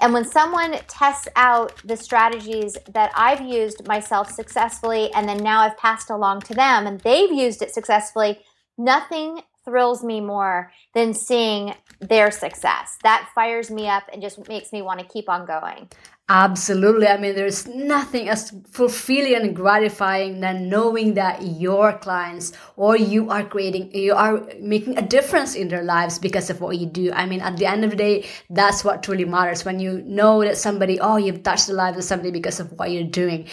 And 0.00 0.12
when 0.12 0.24
someone 0.24 0.76
tests 0.86 1.28
out 1.36 1.80
the 1.84 1.96
strategies 1.96 2.76
that 2.92 3.12
I've 3.14 3.40
used 3.40 3.86
myself 3.86 4.30
successfully 4.30 5.12
and 5.12 5.28
then 5.28 5.38
now 5.38 5.60
I've 5.60 5.76
passed 5.78 6.10
along 6.10 6.42
to 6.42 6.54
them 6.54 6.86
and 6.86 7.00
they've 7.00 7.32
used 7.32 7.62
it 7.62 7.72
successfully, 7.72 8.40
nothing 8.78 9.42
thrills 9.64 10.02
me 10.02 10.20
more 10.20 10.72
than 10.94 11.12
seeing 11.12 11.74
their 12.00 12.30
success. 12.30 12.98
That 13.02 13.30
fires 13.34 13.70
me 13.70 13.88
up 13.88 14.04
and 14.12 14.22
just 14.22 14.48
makes 14.48 14.72
me 14.72 14.82
want 14.82 15.00
to 15.00 15.06
keep 15.06 15.28
on 15.28 15.46
going. 15.46 15.88
Absolutely. 16.32 17.08
I 17.08 17.16
mean, 17.16 17.34
there's 17.34 17.66
nothing 17.66 18.28
as 18.28 18.52
fulfilling 18.70 19.34
and 19.34 19.56
gratifying 19.56 20.38
than 20.38 20.68
knowing 20.68 21.14
that 21.14 21.42
your 21.42 21.94
clients 21.94 22.52
or 22.76 22.96
you 22.96 23.30
are 23.30 23.42
creating, 23.42 23.92
you 23.92 24.14
are 24.14 24.40
making 24.60 24.96
a 24.96 25.02
difference 25.02 25.56
in 25.56 25.66
their 25.66 25.82
lives 25.82 26.20
because 26.20 26.48
of 26.48 26.60
what 26.60 26.78
you 26.78 26.86
do. 26.86 27.10
I 27.12 27.26
mean, 27.26 27.40
at 27.40 27.56
the 27.56 27.66
end 27.66 27.82
of 27.82 27.90
the 27.90 27.96
day, 27.96 28.28
that's 28.48 28.84
what 28.84 29.02
truly 29.02 29.24
matters. 29.24 29.64
When 29.64 29.80
you 29.80 30.02
know 30.02 30.44
that 30.44 30.56
somebody, 30.56 31.00
oh, 31.00 31.16
you've 31.16 31.42
touched 31.42 31.66
the 31.66 31.72
lives 31.72 31.98
of 31.98 32.04
somebody 32.04 32.30
because 32.30 32.60
of 32.60 32.70
what 32.78 32.92
you're 32.92 33.02
doing, 33.02 33.48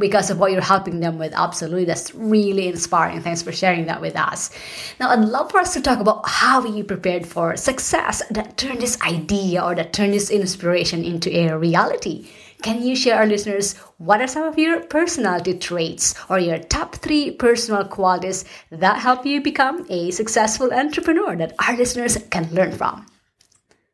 because 0.00 0.28
of 0.28 0.40
what 0.40 0.50
you're 0.50 0.60
helping 0.60 0.98
them 0.98 1.20
with. 1.20 1.32
Absolutely. 1.34 1.84
That's 1.84 2.12
really 2.16 2.66
inspiring. 2.66 3.22
Thanks 3.22 3.42
for 3.42 3.52
sharing 3.52 3.86
that 3.86 4.00
with 4.00 4.16
us. 4.16 4.50
Now, 4.98 5.10
I'd 5.10 5.20
love 5.20 5.52
for 5.52 5.58
us 5.58 5.72
to 5.74 5.80
talk 5.80 6.00
about 6.00 6.28
how 6.28 6.66
you 6.66 6.82
prepared 6.82 7.28
for 7.28 7.56
success 7.56 8.24
that 8.30 8.56
turned 8.56 8.80
this 8.80 9.00
idea 9.02 9.62
or 9.62 9.76
that 9.76 9.92
turned 9.92 10.14
this 10.14 10.30
inspiration 10.30 11.04
into 11.04 11.30
a 11.32 11.56
reality 11.56 12.07
personality. 12.08 12.34
Can 12.62 12.82
you 12.82 12.96
share 12.96 13.18
our 13.18 13.26
listeners 13.26 13.74
what 13.98 14.20
are 14.20 14.26
some 14.26 14.44
of 14.44 14.58
your 14.58 14.80
personality 14.80 15.56
traits 15.58 16.14
or 16.28 16.38
your 16.40 16.58
top 16.58 16.96
three 16.96 17.30
personal 17.30 17.84
qualities 17.84 18.44
that 18.70 18.98
help 18.98 19.24
you 19.26 19.40
become 19.40 19.86
a 19.88 20.10
successful 20.10 20.72
entrepreneur 20.72 21.36
that 21.36 21.54
our 21.68 21.76
listeners 21.76 22.18
can 22.30 22.48
learn 22.52 22.72
from? 22.72 23.06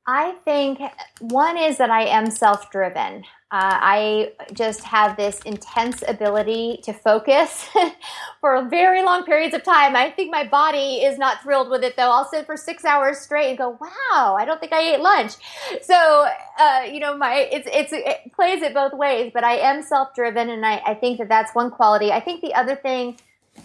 I 0.07 0.33
think 0.45 0.81
one 1.21 1.57
is 1.57 1.79
that 1.79 1.91
I 1.91 2.05
am 2.05 2.31
self 2.31 2.71
driven. 2.71 3.25
Uh, 3.51 3.79
I 3.81 4.33
just 4.53 4.83
have 4.83 5.17
this 5.17 5.41
intense 5.43 6.03
ability 6.07 6.81
to 6.83 6.93
focus 6.93 7.69
for 8.41 8.69
very 8.69 9.03
long 9.03 9.25
periods 9.25 9.55
of 9.55 9.63
time. 9.63 9.97
I 9.97 10.11
think 10.11 10.31
my 10.31 10.45
body 10.45 10.97
is 10.97 11.19
not 11.19 11.41
thrilled 11.43 11.71
with 11.71 11.85
it 11.85 11.97
though. 11.97 12.11
I'll 12.11 12.29
sit 12.29 12.45
for 12.45 12.57
six 12.57 12.85
hours 12.85 13.19
straight 13.19 13.49
and 13.49 13.57
go, 13.57 13.79
"Wow, 13.81 14.37
I 14.39 14.45
don't 14.45 14.61
think 14.61 14.73
I 14.75 14.95
ate 14.95 15.01
lunch." 15.01 15.33
So, 15.81 16.29
uh, 16.59 16.83
you 16.91 17.01
know, 17.01 17.17
my 17.17 17.49
it's 17.51 17.69
it's 17.73 17.93
it 17.93 18.33
plays 18.35 18.61
it 18.61 18.75
both 18.75 18.93
ways. 18.93 19.31
But 19.33 19.45
I 19.45 19.57
am 19.57 19.83
self 19.83 20.15
driven, 20.15 20.51
and 20.51 20.67
I, 20.67 20.83
I 20.85 20.95
think 20.95 21.19
that 21.19 21.29
that's 21.29 21.55
one 21.55 21.71
quality. 21.71 22.13
I 22.13 22.21
think 22.21 22.43
the 22.43 22.53
other 22.53 22.77
thing 22.77 23.19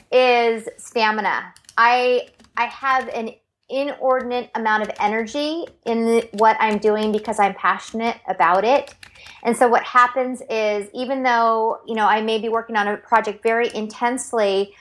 is 0.10 0.69
stamina. 0.77 1.53
I 1.77 2.29
I 2.55 2.65
have 2.65 3.10
an 3.10 3.31
inordinate 3.69 4.49
amount 4.55 4.83
of 4.83 4.91
energy 4.99 5.65
in 5.85 6.23
what 6.33 6.57
I'm 6.59 6.79
doing 6.79 7.11
because 7.11 7.39
I'm 7.39 7.53
passionate 7.53 8.17
about 8.27 8.63
it. 8.63 8.95
And 9.43 9.55
so 9.55 9.67
what 9.67 9.83
happens 9.83 10.41
is 10.49 10.89
even 10.93 11.23
though, 11.23 11.79
you 11.88 11.95
know, 11.95 12.05
I 12.05 12.21
may 12.21 12.39
be 12.39 12.49
working 12.49 12.75
on 12.75 12.88
a 12.88 12.97
project 12.97 13.43
very 13.43 13.73
intensely, 13.73 14.73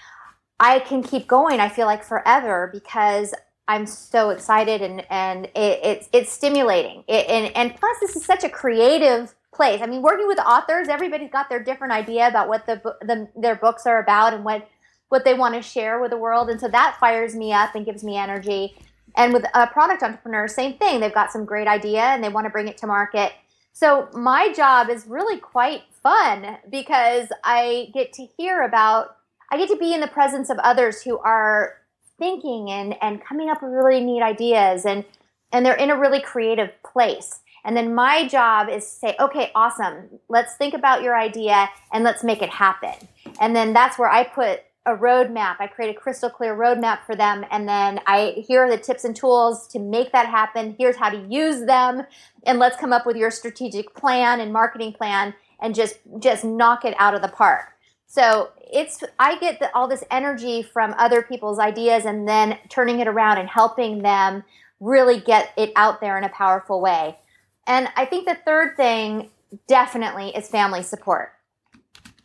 I 0.61 0.81
can 0.81 1.03
keep 1.03 1.27
going, 1.27 1.61
I 1.61 1.69
feel 1.69 1.87
like 1.87 2.03
forever 2.03 2.71
because 2.73 3.35
I'm 3.69 3.87
so 3.87 4.31
excited 4.31 4.81
and, 4.81 5.05
and 5.11 5.45
it, 5.47 5.81
it's, 5.83 6.09
it's 6.13 6.33
stimulating. 6.33 7.05
It, 7.07 7.27
and, 7.29 7.55
and 7.55 7.77
plus 7.77 7.97
this 8.01 8.17
is 8.17 8.25
such 8.25 8.43
a 8.43 8.49
creative 8.49 9.35
place. 9.53 9.81
I 9.83 9.87
mean, 9.87 10.03
working 10.03 10.27
with 10.27 10.39
authors, 10.39 10.89
everybody's 10.89 11.31
got 11.31 11.49
their 11.51 11.63
different 11.63 11.93
idea 11.93 12.29
about 12.29 12.49
what 12.49 12.65
the, 12.67 12.81
the 13.03 13.29
their 13.37 13.57
books 13.57 13.87
are 13.87 14.01
about 14.01 14.33
and 14.33 14.45
what 14.45 14.69
what 15.09 15.25
they 15.25 15.35
want 15.35 15.55
to 15.55 15.63
share 15.63 16.01
with 16.01 16.11
the 16.11 16.17
world. 16.17 16.51
And 16.51 16.61
so 16.61 16.69
that 16.69 16.97
fires 17.01 17.35
me 17.35 17.53
up 17.53 17.75
and 17.75 17.85
gives 17.85 18.05
me 18.05 18.17
energy. 18.17 18.77
And 19.17 19.33
with 19.33 19.45
a 19.55 19.67
product 19.67 20.03
entrepreneur, 20.03 20.47
same 20.49 20.75
thing. 20.75 21.01
They've 21.01 21.13
got 21.13 21.33
some 21.33 21.45
great 21.45 21.67
idea 21.67 22.03
and 22.03 22.23
they 22.23 22.29
want 22.29 22.45
to 22.45 22.51
bring 22.51 22.69
it 22.69 22.77
to 22.79 22.87
market. 22.87 23.33
So 23.73 24.09
my 24.13 24.53
job 24.53 24.91
is 24.91 25.07
really 25.07 25.39
quite 25.39 25.83
fun 26.03 26.59
because 26.71 27.29
I 27.45 27.91
get 27.95 28.13
to 28.15 28.27
hear 28.37 28.63
about, 28.63 29.17
I 29.51 29.57
get 29.57 29.69
to 29.71 29.77
be 29.77 29.95
in 29.95 30.01
the 30.01 30.09
presence 30.09 30.51
of 30.51 30.59
others 30.59 31.03
who 31.03 31.19
are 31.19 31.75
thinking 32.19 32.71
and, 32.71 32.97
and 33.01 33.25
coming 33.25 33.49
up 33.49 33.63
with 33.63 33.73
really 33.73 34.01
neat 34.01 34.23
ideas 34.23 34.85
and, 34.85 35.05
and 35.53 35.65
they're 35.65 35.75
in 35.75 35.91
a 35.91 35.99
really 35.99 36.21
creative 36.21 36.71
place. 36.83 37.41
And 37.65 37.77
then 37.77 37.95
my 37.95 38.27
job 38.27 38.69
is 38.69 38.85
to 38.85 38.91
say, 38.91 39.17
okay, 39.21 39.51
awesome. 39.55 40.21
Let's 40.29 40.57
think 40.57 40.75
about 40.75 41.03
your 41.03 41.19
idea 41.19 41.69
and 41.93 42.05
let's 42.05 42.25
make 42.25 42.43
it 42.43 42.51
happen. 42.51 42.95
And 43.41 43.55
then 43.55 43.73
that's 43.73 43.99
where 43.99 44.11
I 44.11 44.25
put 44.25 44.63
a 44.89 44.97
roadmap. 44.97 45.57
I 45.61 45.67
create 45.67 45.95
a 45.95 45.99
crystal 45.99 46.31
clear 46.31 46.57
roadmap 46.57 47.05
for 47.05 47.15
them. 47.15 47.45
And 47.51 47.69
then 47.69 48.01
I, 48.07 48.43
here 48.49 48.65
are 48.65 48.71
the 48.71 48.79
tips 48.79 49.05
and 49.05 49.15
tools 49.15 49.69
to 49.69 49.79
make 49.79 50.13
that 50.13 50.27
happen. 50.27 50.75
Here's 50.79 50.97
how 50.97 51.11
to 51.11 51.27
use 51.29 51.67
them. 51.67 52.03
And 52.45 52.59
let's 52.59 52.77
come 52.77 52.93
up 52.93 53.05
with 53.05 53.17
your 53.17 53.31
strategic 53.31 53.95
plan 53.95 54.41
and 54.41 54.53
marketing 54.53 54.95
plan 54.95 55.35
and 55.61 55.75
just, 55.75 55.99
just 56.19 56.45
knock 56.45 56.85
it 56.85 56.95
out 56.99 57.15
of 57.15 57.23
the 57.23 57.29
park. 57.29 57.75
So 58.07 58.51
it's, 58.73 59.05
I 59.19 59.39
get 59.39 59.61
the, 59.61 59.75
all 59.77 59.87
this 59.87 60.05
energy 60.11 60.63
from 60.63 60.95
other 60.97 61.21
people's 61.21 61.59
ideas 61.59 62.07
and 62.07 62.27
then 62.27 62.59
turning 62.71 63.01
it 63.01 63.09
around 63.09 63.37
and 63.39 63.49
helping 63.49 64.03
them 64.03 64.45
really 64.81 65.21
get 65.21 65.53
it 65.59 65.73
out 65.77 66.01
there 66.01 66.17
in 66.17 66.25
a 66.25 66.31
powerful 66.31 66.81
way. 66.81 67.19
And 67.67 67.89
I 67.97 68.07
think 68.07 68.27
the 68.27 68.39
third 68.47 68.77
thing 68.77 69.31
definitely 69.67 70.31
is 70.31 70.49
family 70.49 70.83
support. 70.83 71.33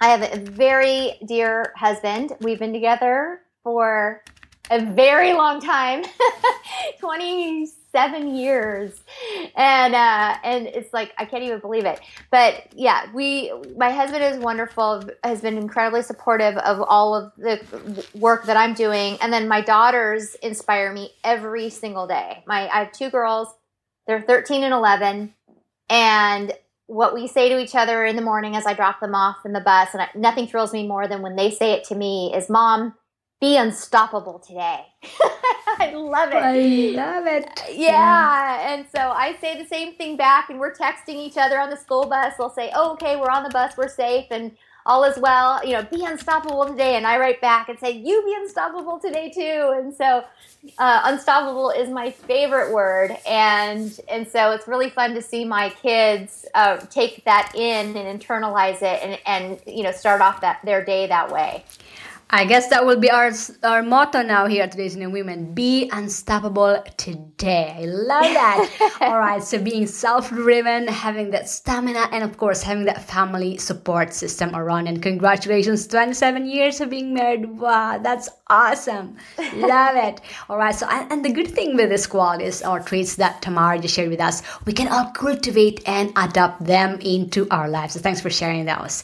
I 0.03 0.07
have 0.07 0.33
a 0.33 0.37
very 0.37 1.13
dear 1.25 1.71
husband. 1.77 2.33
We've 2.41 2.59
been 2.59 2.73
together 2.73 3.39
for 3.63 4.21
a 4.69 4.83
very 4.83 5.31
long 5.31 5.61
time 5.61 6.03
27 6.99 8.35
years. 8.35 9.01
And 9.55 9.95
uh 9.95 10.35
and 10.43 10.67
it's 10.67 10.91
like 10.91 11.13
i 11.17 11.23
can't 11.23 11.43
even 11.43 11.59
believe 11.59 11.85
it. 11.85 12.01
But 12.31 12.67
yeah 12.75 13.05
we 13.13 13.53
my 13.77 13.91
husband 13.91 14.25
is 14.25 14.39
wonderful 14.39 15.05
has 15.23 15.39
been 15.39 15.57
incredibly 15.57 16.01
supportive 16.01 16.57
of 16.57 16.81
all 16.81 17.15
of 17.15 17.31
the 17.37 18.05
work 18.13 18.45
that 18.47 18.57
i'm 18.57 18.73
doing. 18.73 19.17
And 19.21 19.31
then 19.31 19.47
my 19.47 19.61
daughters 19.61 20.35
inspire 20.43 20.91
me 20.91 21.13
every 21.23 21.69
single 21.69 22.07
day. 22.07 22.43
My 22.45 22.67
i 22.67 22.79
have 22.79 22.91
two 22.91 23.09
girls. 23.09 23.47
They're 24.05 24.21
13 24.21 24.65
and 24.65 24.73
11 24.73 25.33
and 25.89 26.51
what 26.87 27.13
we 27.13 27.27
say 27.27 27.49
to 27.49 27.59
each 27.59 27.75
other 27.75 28.05
in 28.05 28.15
the 28.15 28.21
morning 28.21 28.55
as 28.55 28.65
I 28.65 28.73
drop 28.73 28.99
them 28.99 29.15
off 29.15 29.37
in 29.45 29.53
the 29.53 29.61
bus, 29.61 29.89
and 29.93 30.01
I, 30.01 30.09
nothing 30.15 30.47
thrills 30.47 30.73
me 30.73 30.87
more 30.87 31.07
than 31.07 31.21
when 31.21 31.35
they 31.35 31.49
say 31.49 31.71
it 31.71 31.83
to 31.85 31.95
me, 31.95 32.33
is 32.35 32.49
"Mom, 32.49 32.95
be 33.39 33.57
unstoppable 33.57 34.39
today." 34.39 34.81
I 35.79 35.91
love 35.95 36.29
it. 36.29 36.35
I 36.35 36.55
love 36.95 37.25
it. 37.25 37.49
Yeah. 37.69 37.75
yeah. 37.77 38.73
And 38.73 38.85
so 38.95 39.09
I 39.11 39.35
say 39.41 39.61
the 39.61 39.67
same 39.67 39.95
thing 39.95 40.17
back, 40.17 40.49
and 40.49 40.59
we're 40.59 40.73
texting 40.73 41.15
each 41.15 41.37
other 41.37 41.59
on 41.59 41.69
the 41.69 41.77
school 41.77 42.05
bus. 42.05 42.33
They'll 42.37 42.49
say, 42.49 42.71
"Oh, 42.75 42.93
okay, 42.93 43.15
we're 43.15 43.31
on 43.31 43.43
the 43.43 43.49
bus, 43.49 43.75
we're 43.77 43.87
safe," 43.87 44.25
and 44.31 44.51
all 44.85 45.03
is 45.03 45.17
well, 45.17 45.65
you 45.65 45.73
know, 45.73 45.83
be 45.83 46.03
unstoppable 46.03 46.65
today. 46.65 46.95
And 46.95 47.07
I 47.07 47.17
write 47.17 47.41
back 47.41 47.69
and 47.69 47.79
say, 47.79 47.91
you 47.91 48.23
be 48.23 48.35
unstoppable 48.41 48.99
today 48.99 49.29
too. 49.29 49.73
And 49.75 49.93
so, 49.93 50.25
uh, 50.77 51.01
unstoppable 51.05 51.69
is 51.71 51.89
my 51.89 52.11
favorite 52.11 52.73
word. 52.73 53.17
And, 53.27 53.97
and 54.09 54.27
so 54.27 54.51
it's 54.51 54.67
really 54.67 54.89
fun 54.89 55.13
to 55.15 55.21
see 55.21 55.45
my 55.45 55.69
kids 55.69 56.45
uh, 56.53 56.77
take 56.89 57.23
that 57.25 57.51
in 57.55 57.95
and 57.95 58.21
internalize 58.21 58.81
it 58.81 59.01
and, 59.03 59.19
and, 59.25 59.59
you 59.65 59.83
know, 59.83 59.91
start 59.91 60.21
off 60.21 60.41
that 60.41 60.59
their 60.63 60.83
day 60.83 61.07
that 61.07 61.31
way. 61.31 61.63
I 62.35 62.45
guess 62.45 62.69
that 62.69 62.83
will 62.83 62.97
be 62.97 63.11
our 63.11 63.31
our 63.61 63.83
motto 63.83 64.23
now 64.23 64.47
here 64.47 64.63
at 64.63 64.71
Today's 64.71 64.95
New 64.95 65.11
Women: 65.11 65.53
Be 65.53 65.87
unstoppable 65.93 66.83
today. 66.97 67.75
I 67.77 67.85
love 67.85 68.23
that. 68.23 68.97
All 69.01 69.19
right, 69.19 69.43
so 69.43 69.61
being 69.61 69.85
self-driven, 69.85 70.87
having 70.87 71.29
that 71.29 71.47
stamina, 71.47 72.09
and 72.11 72.23
of 72.23 72.37
course 72.37 72.63
having 72.63 72.85
that 72.85 73.03
family 73.03 73.57
support 73.57 74.15
system 74.15 74.55
around. 74.55 74.87
And 74.87 74.99
congratulations, 74.99 75.85
27 75.85 76.47
years 76.47 76.81
of 76.81 76.89
being 76.89 77.13
married. 77.13 77.45
Wow, 77.45 77.99
that's 77.99 78.29
awesome. 78.47 79.17
love 79.53 79.95
it. 79.95 80.19
All 80.49 80.57
right, 80.57 80.73
so 80.73 80.87
and, 80.89 81.11
and 81.11 81.23
the 81.23 81.31
good 81.31 81.49
thing 81.49 81.75
with 81.75 81.89
this 81.89 82.07
qualities 82.07 82.63
or 82.63 82.79
traits 82.79 83.17
that 83.17 83.43
Tamara 83.43 83.77
just 83.77 83.93
shared 83.93 84.09
with 84.09 84.21
us, 84.21 84.41
we 84.65 84.73
can 84.73 84.87
all 84.87 85.11
cultivate 85.11 85.87
and 85.87 86.11
adopt 86.15 86.65
them 86.65 86.99
into 86.99 87.47
our 87.51 87.69
lives. 87.69 87.93
So 87.93 87.99
thanks 87.99 88.21
for 88.21 88.31
sharing 88.31 88.65
those. 88.65 89.03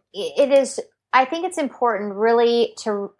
it 0.13 0.51
is 0.51 0.79
i 1.13 1.25
think 1.25 1.45
it's 1.45 1.57
important 1.57 2.15
really 2.15 2.73
to 2.77 3.11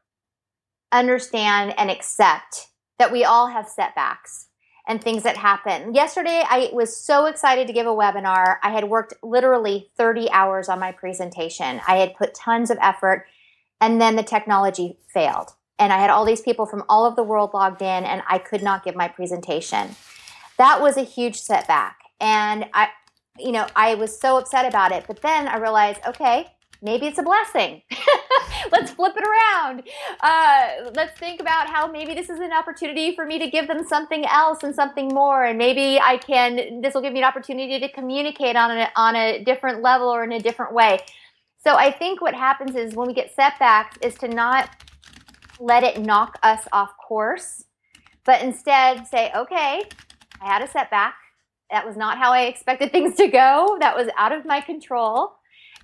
understand 0.91 1.73
and 1.77 1.89
accept 1.89 2.67
that 2.99 3.11
we 3.11 3.23
all 3.23 3.47
have 3.47 3.67
setbacks 3.67 4.47
and 4.87 5.01
things 5.01 5.23
that 5.23 5.37
happen. 5.37 5.93
Yesterday 5.93 6.43
i 6.49 6.69
was 6.73 6.95
so 6.95 7.25
excited 7.25 7.67
to 7.67 7.73
give 7.73 7.87
a 7.87 7.91
webinar. 7.91 8.57
I 8.61 8.71
had 8.71 8.89
worked 8.89 9.13
literally 9.23 9.89
30 9.97 10.29
hours 10.31 10.69
on 10.69 10.79
my 10.79 10.91
presentation. 10.91 11.81
I 11.87 11.97
had 11.97 12.15
put 12.15 12.33
tons 12.33 12.69
of 12.69 12.77
effort 12.81 13.25
and 13.79 14.01
then 14.01 14.15
the 14.15 14.23
technology 14.23 14.97
failed. 15.07 15.51
And 15.79 15.93
i 15.93 15.99
had 15.99 16.09
all 16.09 16.25
these 16.25 16.41
people 16.41 16.65
from 16.65 16.83
all 16.89 17.05
over 17.05 17.15
the 17.15 17.23
world 17.23 17.51
logged 17.53 17.81
in 17.81 18.03
and 18.03 18.21
i 18.27 18.37
could 18.37 18.63
not 18.63 18.83
give 18.83 18.95
my 18.95 19.07
presentation. 19.07 19.95
That 20.57 20.81
was 20.81 20.97
a 20.97 21.03
huge 21.03 21.39
setback. 21.39 21.97
And 22.19 22.65
i 22.73 22.89
you 23.39 23.51
know 23.51 23.67
i 23.75 23.95
was 23.95 24.19
so 24.19 24.37
upset 24.37 24.65
about 24.65 24.91
it. 24.91 25.05
But 25.07 25.21
then 25.21 25.47
i 25.47 25.57
realized 25.57 26.01
okay 26.05 26.47
maybe 26.81 27.07
it's 27.07 27.19
a 27.19 27.23
blessing. 27.23 27.81
let's 28.71 28.91
flip 28.91 29.13
it 29.15 29.23
around. 29.23 29.83
Uh, 30.19 30.91
let's 30.93 31.17
think 31.19 31.39
about 31.39 31.67
how 31.67 31.87
maybe 31.87 32.13
this 32.13 32.29
is 32.29 32.39
an 32.39 32.51
opportunity 32.51 33.15
for 33.15 33.25
me 33.25 33.39
to 33.39 33.49
give 33.49 33.67
them 33.67 33.85
something 33.85 34.25
else 34.25 34.63
and 34.63 34.73
something 34.73 35.09
more. 35.09 35.43
And 35.43 35.57
maybe 35.57 35.99
I 35.99 36.17
can, 36.17 36.81
this 36.81 36.93
will 36.93 37.01
give 37.01 37.13
me 37.13 37.19
an 37.19 37.25
opportunity 37.25 37.79
to 37.79 37.89
communicate 37.89 38.55
on 38.55 38.71
a, 38.71 38.89
on 38.95 39.15
a 39.15 39.43
different 39.43 39.81
level 39.81 40.07
or 40.07 40.23
in 40.23 40.31
a 40.31 40.39
different 40.39 40.73
way. 40.73 40.99
So 41.63 41.75
I 41.75 41.91
think 41.91 42.21
what 42.21 42.33
happens 42.33 42.75
is 42.75 42.95
when 42.95 43.07
we 43.07 43.13
get 43.13 43.33
setbacks 43.35 43.97
is 44.01 44.15
to 44.15 44.27
not 44.27 44.69
let 45.59 45.83
it 45.83 45.99
knock 45.99 46.39
us 46.41 46.67
off 46.71 46.91
course, 47.07 47.65
but 48.25 48.41
instead 48.41 49.05
say, 49.07 49.31
okay, 49.35 49.83
I 50.41 50.45
had 50.45 50.63
a 50.63 50.67
setback. 50.67 51.15
That 51.69 51.85
was 51.85 51.95
not 51.95 52.17
how 52.17 52.33
I 52.33 52.43
expected 52.43 52.91
things 52.91 53.15
to 53.15 53.27
go. 53.27 53.77
That 53.79 53.95
was 53.95 54.07
out 54.17 54.31
of 54.31 54.45
my 54.45 54.59
control 54.59 55.33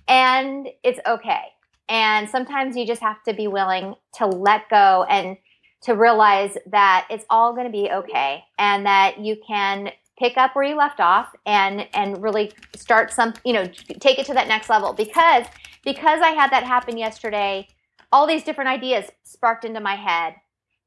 and 0.08 0.68
it's 0.82 1.00
okay. 1.06 1.42
And 1.88 2.28
sometimes 2.28 2.76
you 2.76 2.86
just 2.86 3.00
have 3.00 3.22
to 3.24 3.34
be 3.34 3.46
willing 3.46 3.94
to 4.14 4.26
let 4.26 4.68
go 4.68 5.06
and 5.08 5.36
to 5.82 5.94
realize 5.94 6.56
that 6.66 7.06
it's 7.08 7.24
all 7.30 7.52
going 7.52 7.66
to 7.66 7.72
be 7.72 7.88
okay 7.90 8.44
and 8.58 8.84
that 8.84 9.20
you 9.20 9.36
can 9.46 9.90
pick 10.18 10.36
up 10.36 10.56
where 10.56 10.64
you 10.64 10.74
left 10.74 10.98
off 10.98 11.28
and 11.46 11.86
and 11.94 12.20
really 12.20 12.50
start 12.74 13.12
some 13.12 13.32
you 13.44 13.52
know 13.52 13.64
take 14.00 14.18
it 14.18 14.26
to 14.26 14.34
that 14.34 14.48
next 14.48 14.68
level 14.68 14.92
because 14.92 15.46
because 15.84 16.20
I 16.20 16.30
had 16.30 16.50
that 16.50 16.64
happen 16.64 16.98
yesterday 16.98 17.68
all 18.10 18.26
these 18.26 18.42
different 18.42 18.68
ideas 18.68 19.04
sparked 19.22 19.64
into 19.64 19.78
my 19.78 19.94
head 19.94 20.34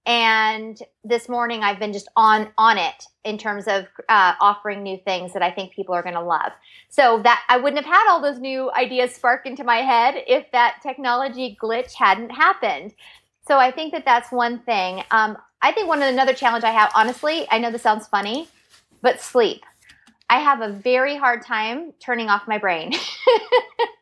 and 0.05 0.79
this 1.03 1.29
morning 1.29 1.61
i've 1.61 1.79
been 1.79 1.93
just 1.93 2.07
on 2.15 2.49
on 2.57 2.77
it 2.77 3.05
in 3.23 3.37
terms 3.37 3.67
of 3.67 3.85
uh, 4.09 4.33
offering 4.41 4.81
new 4.81 4.97
things 5.05 5.31
that 5.33 5.43
i 5.43 5.51
think 5.51 5.71
people 5.73 5.93
are 5.93 6.01
going 6.01 6.15
to 6.15 6.21
love. 6.21 6.51
So 6.89 7.21
that 7.23 7.43
i 7.49 7.57
wouldn't 7.57 7.83
have 7.83 7.93
had 7.93 8.09
all 8.09 8.21
those 8.21 8.39
new 8.39 8.71
ideas 8.71 9.13
spark 9.13 9.45
into 9.45 9.63
my 9.63 9.77
head 9.77 10.23
if 10.27 10.51
that 10.51 10.77
technology 10.81 11.57
glitch 11.61 11.93
hadn't 11.93 12.31
happened. 12.31 12.93
So 13.47 13.57
i 13.57 13.71
think 13.71 13.91
that 13.93 14.05
that's 14.05 14.31
one 14.31 14.59
thing. 14.59 15.03
Um, 15.11 15.37
i 15.61 15.71
think 15.71 15.87
one 15.87 16.01
another 16.01 16.33
challenge 16.33 16.63
i 16.63 16.71
have 16.71 16.91
honestly 16.95 17.47
i 17.51 17.59
know 17.59 17.71
this 17.71 17.83
sounds 17.83 18.07
funny 18.07 18.47
but 19.01 19.21
sleep. 19.21 19.63
I 20.29 20.39
have 20.39 20.61
a 20.61 20.69
very 20.69 21.17
hard 21.17 21.45
time 21.45 21.93
turning 21.99 22.29
off 22.29 22.47
my 22.47 22.57
brain 22.57 22.93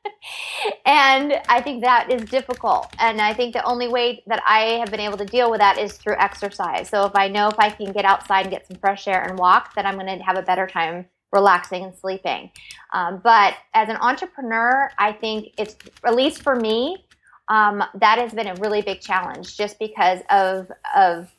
and 0.86 1.34
I 1.48 1.62
think 1.62 1.84
that 1.84 2.12
is 2.12 2.24
difficult. 2.24 2.94
And 3.00 3.22
I 3.22 3.34
think 3.34 3.54
the 3.54 3.64
only 3.64 3.88
way 3.88 4.24
that 4.28 4.42
I 4.46 4.78
have 4.80 4.92
been 4.92 5.00
able 5.00 5.18
to 5.18 5.26
deal 5.26 5.50
with 5.50 5.60
that 5.60 5.78
is 5.78 5.94
through 5.94 6.16
exercise. 6.18 6.90
So 6.90 7.06
if 7.06 7.16
I 7.16 7.28
know 7.28 7.48
if 7.48 7.60
I 7.60 7.70
can 7.70 7.92
get 7.92 8.06
outside 8.06 8.42
and 8.42 8.52
get 8.52 8.68
some 8.68 8.78
fresh 8.78 9.08
air 9.08 9.24
and 9.24 9.38
walk, 9.38 9.74
then 9.76 9.86
I'm 9.86 9.96
going 9.96 10.18
to 10.18 10.24
have 10.24 10.38
a 10.38 10.42
better 10.42 10.68
time 10.68 11.06
relaxing 11.32 11.84
and 11.84 11.96
sleeping. 11.96 12.52
Um, 12.94 13.22
but 13.24 13.56
as 13.74 13.90
an 13.90 13.98
entrepreneur, 13.98 14.92
I 14.98 15.14
think 15.14 15.54
it's, 15.58 15.76
at 16.04 16.16
least 16.16 16.42
for 16.42 16.56
me, 16.56 17.06
um, 17.48 17.84
that 17.96 18.20
has 18.20 18.34
been 18.34 18.48
a 18.48 18.56
really 18.56 18.82
big 18.82 19.02
challenge 19.02 19.58
just 19.58 19.80
because 19.80 20.20
of, 20.30 20.72
of 20.96 21.32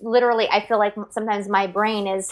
literally 0.00 0.48
i 0.50 0.64
feel 0.66 0.78
like 0.78 0.94
sometimes 1.10 1.48
my 1.48 1.66
brain 1.66 2.06
is 2.06 2.30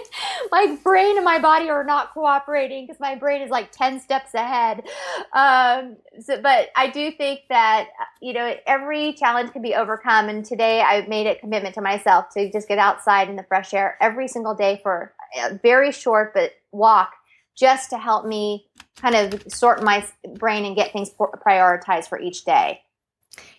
my 0.50 0.76
brain 0.82 1.16
and 1.16 1.24
my 1.24 1.38
body 1.38 1.70
are 1.70 1.84
not 1.84 2.12
cooperating 2.12 2.86
because 2.86 3.00
my 3.00 3.14
brain 3.14 3.42
is 3.42 3.50
like 3.50 3.72
10 3.72 4.00
steps 4.00 4.34
ahead. 4.34 4.84
Um, 5.32 5.96
so, 6.20 6.40
but 6.40 6.68
i 6.76 6.88
do 6.88 7.10
think 7.10 7.40
that 7.48 7.88
you 8.20 8.32
know 8.32 8.54
every 8.66 9.14
challenge 9.14 9.52
can 9.52 9.62
be 9.62 9.74
overcome 9.74 10.28
and 10.28 10.44
today 10.44 10.80
i 10.80 11.06
made 11.06 11.26
a 11.26 11.34
commitment 11.36 11.74
to 11.74 11.80
myself 11.80 12.26
to 12.34 12.50
just 12.50 12.68
get 12.68 12.78
outside 12.78 13.28
in 13.28 13.36
the 13.36 13.44
fresh 13.44 13.72
air 13.72 13.96
every 14.00 14.28
single 14.28 14.54
day 14.54 14.80
for 14.82 15.14
a 15.42 15.54
very 15.54 15.92
short 15.92 16.34
but 16.34 16.52
walk 16.70 17.12
just 17.56 17.90
to 17.90 17.98
help 17.98 18.26
me 18.26 18.66
kind 18.96 19.14
of 19.14 19.42
sort 19.52 19.82
my 19.82 20.06
brain 20.34 20.64
and 20.64 20.76
get 20.76 20.92
things 20.92 21.10
prioritized 21.10 22.08
for 22.08 22.20
each 22.20 22.44
day 22.44 22.80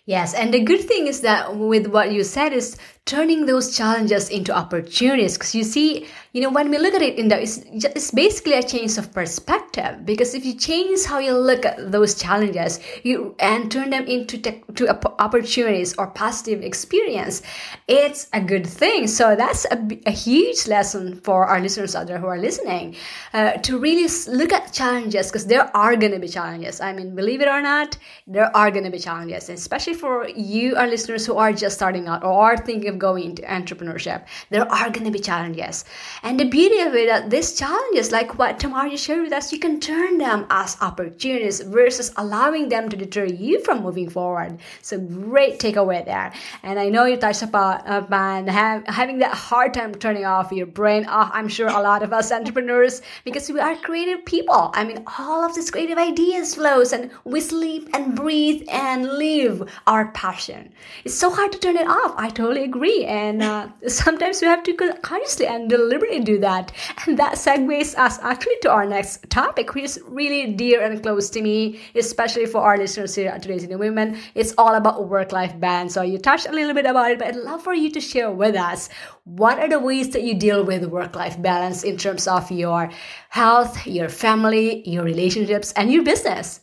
Yes, 0.06 0.34
and 0.34 0.52
the 0.52 0.60
good 0.60 0.82
thing 0.82 1.06
is 1.06 1.22
that 1.22 1.56
with 1.56 1.86
what 1.86 2.12
you 2.12 2.24
said 2.24 2.52
is 2.52 2.76
turning 3.06 3.44
those 3.44 3.76
challenges 3.76 4.30
into 4.30 4.54
opportunities. 4.54 5.36
Because 5.36 5.54
you 5.54 5.62
see, 5.62 6.06
you 6.32 6.40
know, 6.40 6.50
when 6.50 6.70
we 6.70 6.78
look 6.78 6.94
at 6.94 7.02
it 7.02 7.18
in 7.18 7.28
the, 7.28 7.40
it's, 7.40 7.58
it's 7.58 8.10
basically 8.10 8.54
a 8.54 8.62
change 8.62 8.96
of 8.96 9.12
perspective. 9.12 10.04
Because 10.06 10.34
if 10.34 10.44
you 10.44 10.54
change 10.54 11.04
how 11.04 11.18
you 11.18 11.32
look 11.36 11.66
at 11.66 11.92
those 11.92 12.14
challenges, 12.14 12.80
you 13.02 13.34
and 13.38 13.70
turn 13.70 13.90
them 13.90 14.06
into 14.06 14.38
te- 14.38 14.62
to 14.74 14.88
opportunities 15.20 15.94
or 15.98 16.06
positive 16.08 16.62
experience, 16.62 17.42
it's 17.88 18.28
a 18.32 18.40
good 18.40 18.66
thing. 18.66 19.06
So 19.06 19.36
that's 19.36 19.66
a, 19.66 19.86
a 20.06 20.10
huge 20.10 20.66
lesson 20.66 21.20
for 21.20 21.46
our 21.46 21.60
listeners 21.60 21.94
out 21.94 22.06
there 22.06 22.18
who 22.18 22.26
are 22.26 22.38
listening 22.38 22.96
uh, 23.34 23.52
to 23.52 23.78
really 23.78 24.08
look 24.28 24.52
at 24.52 24.72
challenges 24.72 25.28
because 25.28 25.46
there 25.46 25.74
are 25.76 25.96
going 25.96 26.12
to 26.12 26.18
be 26.18 26.28
challenges. 26.28 26.80
I 26.80 26.92
mean, 26.94 27.14
believe 27.14 27.42
it 27.42 27.48
or 27.48 27.60
not, 27.60 27.98
there 28.26 28.54
are 28.56 28.70
going 28.70 28.84
to 28.84 28.90
be 28.90 28.98
challenges, 28.98 29.50
especially 29.50 29.93
for 29.94 30.28
you, 30.28 30.76
our 30.76 30.86
listeners 30.86 31.24
who 31.24 31.36
are 31.36 31.52
just 31.52 31.76
starting 31.76 32.08
out 32.08 32.24
or 32.24 32.32
are 32.32 32.56
thinking 32.56 32.88
of 32.88 32.98
going 32.98 33.24
into 33.24 33.42
entrepreneurship, 33.42 34.26
there 34.50 34.70
are 34.70 34.90
going 34.90 35.04
to 35.04 35.10
be 35.10 35.18
challenges. 35.18 35.84
And 36.22 36.38
the 36.38 36.44
beauty 36.44 36.80
of 36.80 36.94
it, 36.94 37.08
that 37.08 37.30
these 37.30 37.54
challenges, 37.54 38.12
like 38.12 38.38
what 38.38 38.58
Tamara 38.58 38.96
shared 38.96 39.22
with 39.22 39.32
us, 39.32 39.52
you 39.52 39.58
can 39.58 39.80
turn 39.80 40.18
them 40.18 40.46
as 40.50 40.76
opportunities 40.80 41.60
versus 41.60 42.12
allowing 42.16 42.68
them 42.68 42.88
to 42.88 42.96
deter 42.96 43.24
you 43.24 43.62
from 43.64 43.82
moving 43.82 44.10
forward. 44.10 44.58
So 44.82 44.98
great 44.98 45.58
takeaway 45.58 46.04
there. 46.04 46.32
And 46.62 46.78
I 46.78 46.88
know 46.88 47.04
you 47.04 47.16
touched 47.16 47.42
about, 47.42 47.82
about 47.86 48.48
have, 48.48 48.86
having 48.86 49.18
that 49.18 49.34
hard 49.34 49.74
time 49.74 49.94
turning 49.94 50.24
off 50.24 50.52
your 50.52 50.66
brain. 50.66 51.06
Oh, 51.08 51.30
I'm 51.32 51.48
sure 51.48 51.68
a 51.68 51.80
lot 51.80 52.02
of 52.02 52.12
us 52.12 52.32
entrepreneurs, 52.32 53.02
because 53.24 53.50
we 53.50 53.60
are 53.60 53.76
creative 53.76 54.24
people. 54.24 54.70
I 54.74 54.84
mean, 54.84 55.04
all 55.18 55.44
of 55.44 55.54
these 55.54 55.70
creative 55.70 55.98
ideas 55.98 56.54
flows 56.54 56.92
and 56.92 57.10
we 57.24 57.40
sleep 57.40 57.88
and 57.94 58.14
breathe 58.16 58.62
and 58.70 59.04
live 59.04 59.70
our 59.86 60.10
passion. 60.12 60.72
It's 61.04 61.14
so 61.14 61.30
hard 61.30 61.52
to 61.52 61.58
turn 61.58 61.76
it 61.76 61.86
off. 61.86 62.14
I 62.16 62.28
totally 62.30 62.64
agree. 62.64 63.04
And 63.04 63.42
uh, 63.42 63.68
sometimes 63.86 64.40
we 64.40 64.46
have 64.46 64.62
to 64.64 64.74
consciously 65.02 65.46
and 65.46 65.68
deliberately 65.68 66.20
do 66.20 66.38
that. 66.40 66.72
And 67.06 67.18
that 67.18 67.34
segues 67.34 67.96
us 67.96 68.18
actually 68.20 68.56
to 68.62 68.70
our 68.70 68.86
next 68.86 69.28
topic, 69.30 69.74
which 69.74 69.84
is 69.84 70.00
really 70.06 70.52
dear 70.52 70.82
and 70.82 71.02
close 71.02 71.30
to 71.30 71.42
me, 71.42 71.80
especially 71.94 72.46
for 72.46 72.62
our 72.62 72.78
listeners 72.78 73.14
here 73.14 73.30
at 73.30 73.42
Today's 73.42 73.68
New 73.68 73.78
Women. 73.78 74.18
It's 74.34 74.54
all 74.56 74.74
about 74.74 75.08
work 75.08 75.32
life 75.32 75.58
balance. 75.60 75.94
So 75.94 76.02
you 76.02 76.18
touched 76.18 76.46
a 76.46 76.52
little 76.52 76.74
bit 76.74 76.86
about 76.86 77.10
it, 77.10 77.18
but 77.18 77.28
I'd 77.28 77.36
love 77.36 77.62
for 77.62 77.74
you 77.74 77.90
to 77.90 78.00
share 78.00 78.30
with 78.30 78.56
us 78.56 78.88
what 79.24 79.58
are 79.58 79.68
the 79.68 79.78
ways 79.78 80.10
that 80.10 80.22
you 80.22 80.34
deal 80.34 80.64
with 80.64 80.84
work 80.86 81.14
life 81.14 81.40
balance 81.40 81.82
in 81.82 81.96
terms 81.96 82.26
of 82.26 82.50
your 82.50 82.90
health, 83.28 83.86
your 83.86 84.08
family, 84.08 84.88
your 84.88 85.04
relationships, 85.04 85.72
and 85.72 85.92
your 85.92 86.02
business. 86.02 86.60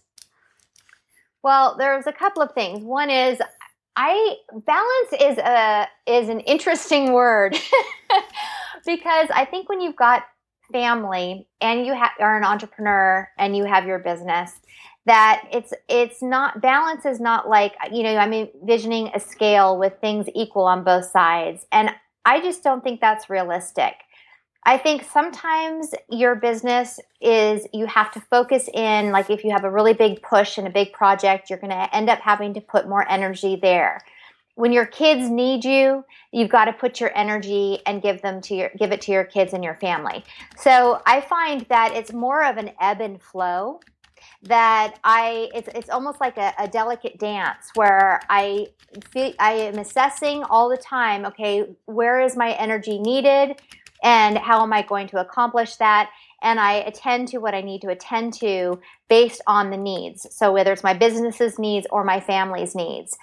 Well, 1.44 1.76
there's 1.78 2.08
a 2.08 2.14
couple 2.14 2.42
of 2.42 2.54
things. 2.54 2.84
One 2.84 3.10
is 3.10 3.40
I 3.96 4.36
balance 4.66 5.14
is 5.20 5.38
a 5.38 5.88
is 6.08 6.30
an 6.30 6.40
interesting 6.42 7.14
word 7.14 7.58
because 8.86 9.28
I 9.34 9.46
think 9.46 9.70
when 9.70 9.82
you've 9.82 9.96
got 9.96 10.24
family 10.72 11.48
and 11.60 11.86
you 11.86 11.96
ha- 11.96 12.14
are 12.20 12.38
an 12.38 12.44
entrepreneur 12.44 13.30
and 13.38 13.56
you 13.56 13.66
have 13.66 13.86
your 13.86 14.00
business 14.00 14.54
that 15.06 15.44
it's 15.52 15.74
it's 15.90 16.22
not 16.22 16.62
balance 16.62 17.06
is 17.06 17.20
not 17.20 17.50
like 17.50 17.74
you 17.92 18.04
know 18.04 18.16
i'm 18.16 18.34
envisioning 18.34 19.10
a 19.16 19.20
scale 19.20 19.78
with 19.78 19.94
things 20.00 20.28
equal 20.36 20.64
on 20.64 20.84
both 20.84 21.06
sides 21.06 21.66
and 21.72 21.90
i 22.24 22.40
just 22.40 22.64
don't 22.64 22.84
think 22.84 23.02
that's 23.02 23.30
realistic 23.30 23.96
i 24.66 24.78
think 24.78 25.04
sometimes 25.12 25.94
your 26.10 26.36
business 26.36 27.00
is 27.22 27.68
you 27.74 27.86
have 27.86 28.12
to 28.12 28.20
focus 28.20 28.68
in 28.74 29.12
like 29.12 29.30
if 29.30 29.44
you 29.44 29.52
have 29.52 29.64
a 29.64 29.70
really 29.70 29.94
big 29.94 30.22
push 30.22 30.58
and 30.58 30.68
a 30.68 30.72
big 30.72 30.92
project 30.92 31.50
you're 31.50 31.60
going 31.60 31.72
to 31.72 31.96
end 31.96 32.10
up 32.10 32.20
having 32.20 32.54
to 32.54 32.62
put 32.62 32.88
more 32.90 33.10
energy 33.10 33.56
there. 33.56 34.02
When 34.56 34.72
your 34.74 34.86
kids 34.86 35.30
need 35.30 35.64
you 35.64 36.04
you've 36.32 36.50
got 36.50 36.66
to 36.66 36.74
put 36.74 37.00
your 37.00 37.16
energy 37.16 37.80
and 37.86 38.02
give 38.02 38.22
them 38.22 38.42
to 38.42 38.56
your 38.56 38.72
give 38.78 38.92
it 38.92 39.02
to 39.02 39.12
your 39.12 39.24
kids 39.24 39.54
and 39.54 39.64
your 39.64 39.76
family. 39.76 40.24
So 40.58 41.02
i 41.06 41.22
find 41.22 41.62
that 41.70 41.96
it's 41.96 42.12
more 42.12 42.44
of 42.44 42.58
an 42.58 42.72
ebb 42.80 43.02
and 43.02 43.22
flow 43.22 43.80
that 44.44 45.00
i 45.04 45.50
it's, 45.54 45.68
it's 45.76 45.90
almost 45.90 46.20
like 46.20 46.38
a, 46.38 46.54
a 46.60 46.68
delicate 46.68 47.20
dance 47.20 47.70
where 47.76 48.20
i 48.30 48.68
feel 49.12 49.34
i 49.40 49.54
am 49.54 49.78
assessing 49.78 50.44
all 50.44 50.70
the 50.70 50.78
time 50.78 51.26
okay 51.26 51.68
where 51.86 52.20
is 52.20 52.36
my 52.36 52.54
energy 52.54 53.00
needed 53.00 53.60
and 54.04 54.38
how 54.38 54.64
am 54.64 54.74
i 54.74 54.82
going 54.82 55.08
to 55.08 55.20
accomplish 55.20 55.76
that 55.76 56.10
and 56.42 56.60
I 56.60 56.74
attend 56.74 57.28
to 57.30 57.38
what 57.38 57.54
I 57.54 57.62
need 57.62 57.82
to 57.82 57.90
attend 57.90 58.34
to 58.36 58.80
based 59.10 59.42
on 59.48 59.70
the 59.70 59.78
needs. 59.78 60.28
So 60.32 60.52
whether 60.52 60.74
it's 60.74 60.84
my 60.84 60.94
business's 60.94 61.60
needs 61.60 61.88
or 61.92 62.04
my 62.04 62.20
family's 62.20 62.76
needs. 62.76 63.18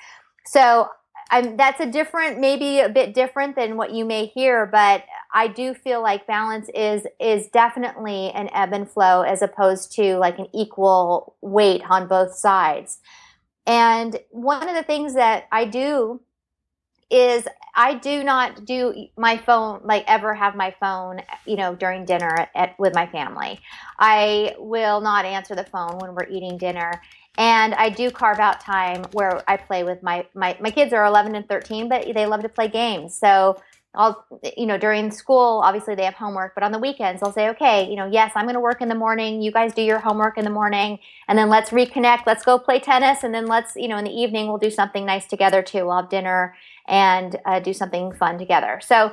So 0.47 0.89
I'm, 1.31 1.57
that's 1.57 1.81
a 1.81 1.87
different, 1.87 2.39
maybe 2.39 2.81
a 2.81 2.89
bit 2.89 3.13
different 3.13 3.57
than 3.57 3.77
what 3.77 3.93
you 3.93 4.05
may 4.05 4.27
hear, 4.27 4.67
but 4.67 5.05
I 5.35 5.49
do 5.49 5.75
feel 5.75 6.01
like 6.01 6.27
balance 6.27 6.71
is 6.75 7.07
is 7.21 7.49
definitely 7.49 8.31
an 8.31 8.49
ebb 8.55 8.73
and 8.73 8.91
flow 8.91 9.23
as 9.23 9.43
opposed 9.43 9.93
to 9.97 10.17
like 10.17 10.39
an 10.39 10.47
equal 10.55 11.37
weight 11.43 11.83
on 11.91 12.09
both 12.09 12.35
sides. 12.35 13.01
And 13.67 14.19
one 14.31 14.67
of 14.67 14.75
the 14.75 14.83
things 14.83 15.15
that 15.15 15.45
I 15.53 15.67
do 15.67 16.23
is 17.11 17.47
I 17.75 17.95
do 17.95 18.23
not 18.25 18.65
do 18.65 19.07
my 19.17 19.37
phone 19.39 19.81
like 19.85 20.05
ever 20.07 20.35
have 20.35 20.57
my 20.57 20.75
phone, 20.81 21.23
you 21.47 21.57
know, 21.57 21.75
during 21.75 22.05
dinner 22.05 22.29
at, 22.29 22.51
at, 22.55 22.79
with 22.79 22.95
my 22.95 23.07
family. 23.07 23.61
I 23.99 24.55
will 24.59 25.01
not 25.01 25.25
answer 25.25 25.55
the 25.55 25.65
phone 25.65 25.99
when 25.99 26.15
we're 26.15 26.29
eating 26.29 26.59
dinner 26.59 27.01
and 27.39 27.73
I 27.75 27.89
do 27.89 28.11
carve 28.11 28.41
out 28.41 28.61
time 28.61 29.05
where 29.13 29.49
I 29.49 29.57
play 29.57 29.85
with 29.85 30.03
my 30.03 30.27
my 30.35 30.59
my 30.61 30.71
kids 30.73 30.93
are 30.93 31.07
11 31.07 31.37
and 31.37 31.49
13, 31.49 31.89
but 31.89 32.13
they 32.13 32.27
love 32.27 32.43
to 32.43 32.49
play 32.49 32.67
games. 32.67 33.15
So 33.17 33.63
I'll 33.95 34.27
you 34.57 34.67
know 34.67 34.77
during 34.77 35.11
school 35.13 35.63
obviously 35.65 35.95
they 35.95 36.05
have 36.05 36.15
homework, 36.15 36.55
but 36.55 36.65
on 36.65 36.73
the 36.73 36.81
weekends 36.81 37.23
I'll 37.23 37.33
say, 37.33 37.49
okay, 37.51 37.89
you 37.89 37.95
know, 37.95 38.07
yes, 38.07 38.33
I'm 38.35 38.45
going 38.45 38.55
to 38.55 38.61
work 38.61 38.83
in 38.83 38.89
the 38.89 38.97
morning. 38.97 39.41
You 39.41 39.53
guys 39.53 39.73
do 39.73 39.83
your 39.83 40.01
homework 40.01 40.37
in 40.37 40.45
the 40.45 40.51
morning, 40.51 40.99
and 41.29 41.39
then 41.39 41.49
let's 41.49 41.71
reconnect. 41.71 42.27
Let's 42.27 42.45
go 42.45 42.59
play 42.59 42.81
tennis, 42.81 43.23
and 43.23 43.33
then 43.33 43.47
let's 43.47 43.77
you 43.77 43.87
know 43.87 43.99
in 43.99 44.05
the 44.05 44.11
evening 44.11 44.49
we'll 44.49 44.59
do 44.59 44.71
something 44.71 45.07
nice 45.07 45.27
together 45.29 45.63
too. 45.63 45.87
We'll 45.87 45.97
have 45.97 46.11
dinner 46.11 46.57
and 46.89 47.39
uh, 47.45 47.61
do 47.61 47.73
something 47.73 48.13
fun 48.13 48.39
together. 48.39 48.81
So 48.83 49.13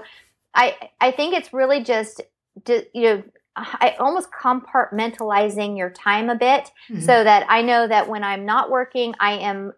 I 0.54 0.90
I 1.00 1.12
think 1.12 1.36
it's 1.36 1.54
really 1.54 1.84
just 1.84 2.22
you 2.68 2.84
know 2.94 3.24
I 3.56 3.96
almost 4.00 4.30
compartmentalizing 4.32 5.78
your 5.78 5.90
time 5.90 6.30
a 6.30 6.36
bit 6.36 6.72
mm-hmm. 6.90 7.00
so 7.00 7.24
that 7.24 7.46
I 7.50 7.62
know 7.62 7.88
that 7.88 8.10
when 8.10 8.24
I'm 8.24 8.46
not 8.46 8.70
working, 8.70 9.14
I 9.20 9.34
am 9.34 9.74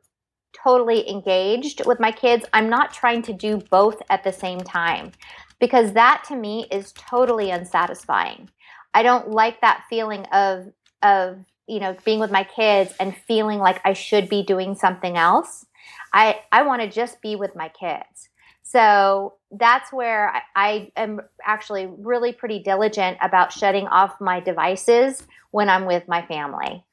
totally 0.53 1.07
engaged 1.07 1.85
with 1.85 1.99
my 1.99 2.11
kids. 2.11 2.45
I'm 2.53 2.69
not 2.69 2.91
trying 2.91 3.21
to 3.23 3.33
do 3.33 3.57
both 3.69 4.01
at 4.09 4.23
the 4.23 4.33
same 4.33 4.59
time 4.59 5.11
because 5.59 5.93
that 5.93 6.23
to 6.29 6.35
me 6.35 6.67
is 6.71 6.91
totally 6.93 7.51
unsatisfying. 7.51 8.49
I 8.93 9.03
don't 9.03 9.29
like 9.29 9.61
that 9.61 9.83
feeling 9.89 10.25
of 10.31 10.71
of 11.03 11.37
you 11.67 11.79
know 11.79 11.95
being 12.03 12.19
with 12.19 12.31
my 12.31 12.43
kids 12.43 12.93
and 12.99 13.15
feeling 13.15 13.59
like 13.59 13.79
I 13.85 13.93
should 13.93 14.27
be 14.27 14.41
doing 14.41 14.73
something 14.73 15.17
else. 15.17 15.66
I 16.13 16.39
I 16.51 16.63
want 16.63 16.81
to 16.81 16.89
just 16.89 17.21
be 17.21 17.35
with 17.35 17.55
my 17.55 17.69
kids. 17.69 18.29
So 18.63 19.35
that's 19.49 19.93
where 19.93 20.29
I, 20.29 20.41
I, 20.53 20.91
am 20.97 21.21
actually 21.45 21.87
really 21.99 22.33
pretty 22.33 22.59
diligent 22.59 23.17
about 23.21 23.53
shutting 23.53 23.87
off 23.87 24.19
my 24.19 24.41
devices 24.41 25.25
when 25.51 25.69
I'm 25.69 25.85
with 25.85 26.05
my 26.09 26.21
family. 26.25 26.83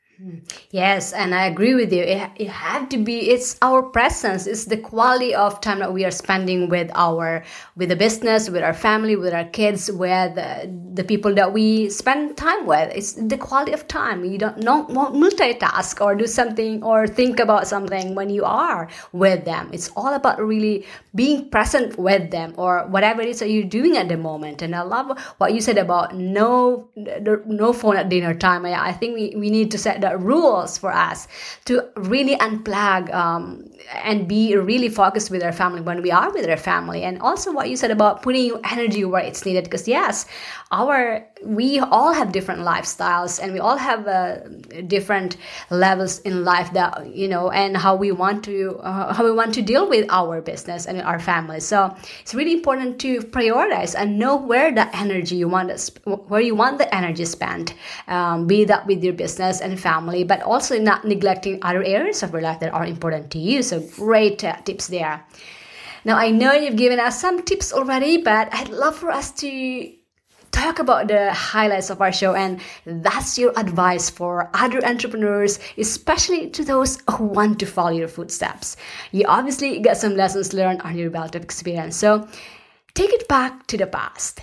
Yes, 0.70 1.12
and 1.12 1.34
I 1.34 1.46
agree 1.46 1.74
with 1.74 1.92
you. 1.92 2.02
It, 2.02 2.30
it 2.36 2.48
had 2.48 2.90
to 2.90 2.98
be. 2.98 3.30
It's 3.30 3.58
our 3.62 3.82
presence. 3.82 4.46
It's 4.46 4.64
the 4.64 4.76
quality 4.76 5.34
of 5.34 5.60
time 5.60 5.80
that 5.80 5.92
we 5.92 6.04
are 6.04 6.10
spending 6.10 6.68
with 6.68 6.90
our 6.94 7.44
with 7.76 7.88
the 7.88 7.96
business, 7.96 8.48
with 8.48 8.62
our 8.62 8.74
family, 8.74 9.16
with 9.16 9.34
our 9.34 9.44
kids, 9.44 9.90
with 9.90 10.36
the, 10.36 11.04
people 11.04 11.34
that 11.34 11.52
we 11.52 11.90
spend 11.90 12.36
time 12.36 12.64
with. 12.66 12.90
It's 12.94 13.14
the 13.14 13.36
quality 13.36 13.72
of 13.72 13.88
time. 13.88 14.24
You 14.24 14.38
don't 14.38 14.58
not 14.58 14.88
multitask 14.88 16.00
or 16.00 16.14
do 16.14 16.26
something 16.26 16.82
or 16.82 17.06
think 17.06 17.40
about 17.40 17.66
something 17.66 18.14
when 18.14 18.30
you 18.30 18.44
are 18.44 18.88
with 19.12 19.44
them. 19.44 19.70
It's 19.72 19.90
all 19.96 20.14
about 20.14 20.40
really 20.40 20.86
being 21.14 21.50
present 21.50 21.98
with 21.98 22.30
them 22.30 22.54
or 22.56 22.86
whatever 22.86 23.20
it 23.20 23.28
is 23.28 23.40
that 23.40 23.50
you're 23.50 23.64
doing 23.64 23.96
at 23.96 24.08
the 24.08 24.16
moment. 24.16 24.62
And 24.62 24.74
I 24.74 24.82
love 24.82 25.18
what 25.38 25.52
you 25.52 25.60
said 25.60 25.78
about 25.78 26.14
no 26.14 26.88
no 26.96 27.72
phone 27.72 27.96
at 27.96 28.08
dinner 28.08 28.34
time. 28.34 28.64
I, 28.64 28.88
I 28.88 28.92
think 28.92 29.14
we, 29.14 29.34
we 29.36 29.50
need 29.50 29.70
to 29.72 29.78
set 29.78 30.03
the 30.04 30.16
rules 30.18 30.78
for 30.78 30.92
us 30.92 31.26
to 31.64 31.82
really 31.96 32.36
unplug 32.36 33.12
um, 33.14 33.70
and 33.92 34.28
be 34.28 34.56
really 34.56 34.88
focused 34.88 35.30
with 35.30 35.42
our 35.42 35.52
family 35.52 35.80
when 35.80 36.02
we 36.02 36.10
are 36.10 36.32
with 36.32 36.48
our 36.48 36.56
family. 36.56 37.02
And 37.02 37.20
also 37.20 37.52
what 37.52 37.68
you 37.68 37.76
said 37.76 37.90
about 37.90 38.22
putting 38.22 38.52
energy 38.70 39.04
where 39.04 39.22
it's 39.22 39.44
needed, 39.44 39.64
because 39.64 39.86
yes, 39.86 40.26
our 40.70 41.26
we 41.44 41.78
all 41.78 42.12
have 42.12 42.32
different 42.32 42.60
lifestyles 42.60 43.42
and 43.42 43.52
we 43.52 43.60
all 43.60 43.76
have 43.76 44.06
uh, 44.08 44.38
different 44.86 45.36
levels 45.70 46.20
in 46.20 46.44
life 46.44 46.72
that 46.72 47.14
you 47.14 47.28
know 47.28 47.50
and 47.50 47.76
how 47.76 47.94
we 47.94 48.10
want 48.10 48.42
to 48.44 48.78
uh, 48.82 49.12
how 49.12 49.24
we 49.24 49.30
want 49.30 49.52
to 49.54 49.62
deal 49.62 49.88
with 49.88 50.06
our 50.10 50.40
business 50.40 50.86
and 50.86 51.00
our 51.02 51.18
family 51.18 51.60
so 51.60 51.94
it's 52.20 52.34
really 52.34 52.52
important 52.52 52.98
to 52.98 53.20
prioritize 53.20 53.94
and 53.96 54.18
know 54.18 54.36
where 54.36 54.72
the 54.72 54.96
energy 54.96 55.36
you 55.36 55.48
want 55.48 55.70
where 56.28 56.40
you 56.40 56.54
want 56.54 56.78
the 56.78 56.94
energy 56.94 57.24
spent 57.24 57.74
um, 58.08 58.46
be 58.46 58.64
that 58.64 58.86
with 58.86 59.04
your 59.04 59.12
business 59.12 59.60
and 59.60 59.78
family 59.78 60.24
but 60.24 60.40
also 60.42 60.78
not 60.78 61.04
neglecting 61.04 61.58
other 61.62 61.82
areas 61.82 62.22
of 62.22 62.32
your 62.32 62.40
life 62.40 62.60
that 62.60 62.72
are 62.72 62.86
important 62.86 63.30
to 63.30 63.38
you 63.38 63.62
so 63.62 63.73
great 63.80 64.44
uh, 64.44 64.56
tips 64.64 64.88
there. 64.88 65.24
Now 66.06 66.18
i 66.18 66.30
know 66.30 66.52
you've 66.52 66.76
given 66.76 67.00
us 67.00 67.18
some 67.18 67.42
tips 67.42 67.72
already 67.72 68.18
but 68.18 68.52
i'd 68.52 68.68
love 68.68 68.94
for 68.94 69.10
us 69.10 69.30
to 69.40 69.90
talk 70.54 70.78
about 70.78 71.08
the 71.08 71.32
highlights 71.32 71.90
of 71.90 72.00
our 72.00 72.12
show 72.12 72.34
and 72.34 72.60
that's 72.86 73.36
your 73.38 73.52
advice 73.58 74.08
for 74.08 74.50
other 74.54 74.84
entrepreneurs 74.84 75.58
especially 75.76 76.50
to 76.50 76.64
those 76.64 77.02
who 77.10 77.24
want 77.24 77.58
to 77.58 77.66
follow 77.66 77.90
your 77.90 78.06
footsteps. 78.06 78.76
You 79.10 79.24
obviously 79.26 79.80
get 79.80 79.96
some 79.96 80.14
lessons 80.14 80.52
learned 80.52 80.82
on 80.82 80.96
your 80.96 81.10
belt 81.10 81.34
of 81.34 81.42
experience 81.42 81.96
so 81.96 82.28
take 82.94 83.12
it 83.12 83.26
back 83.26 83.66
to 83.66 83.76
the 83.76 83.86
past 83.86 84.42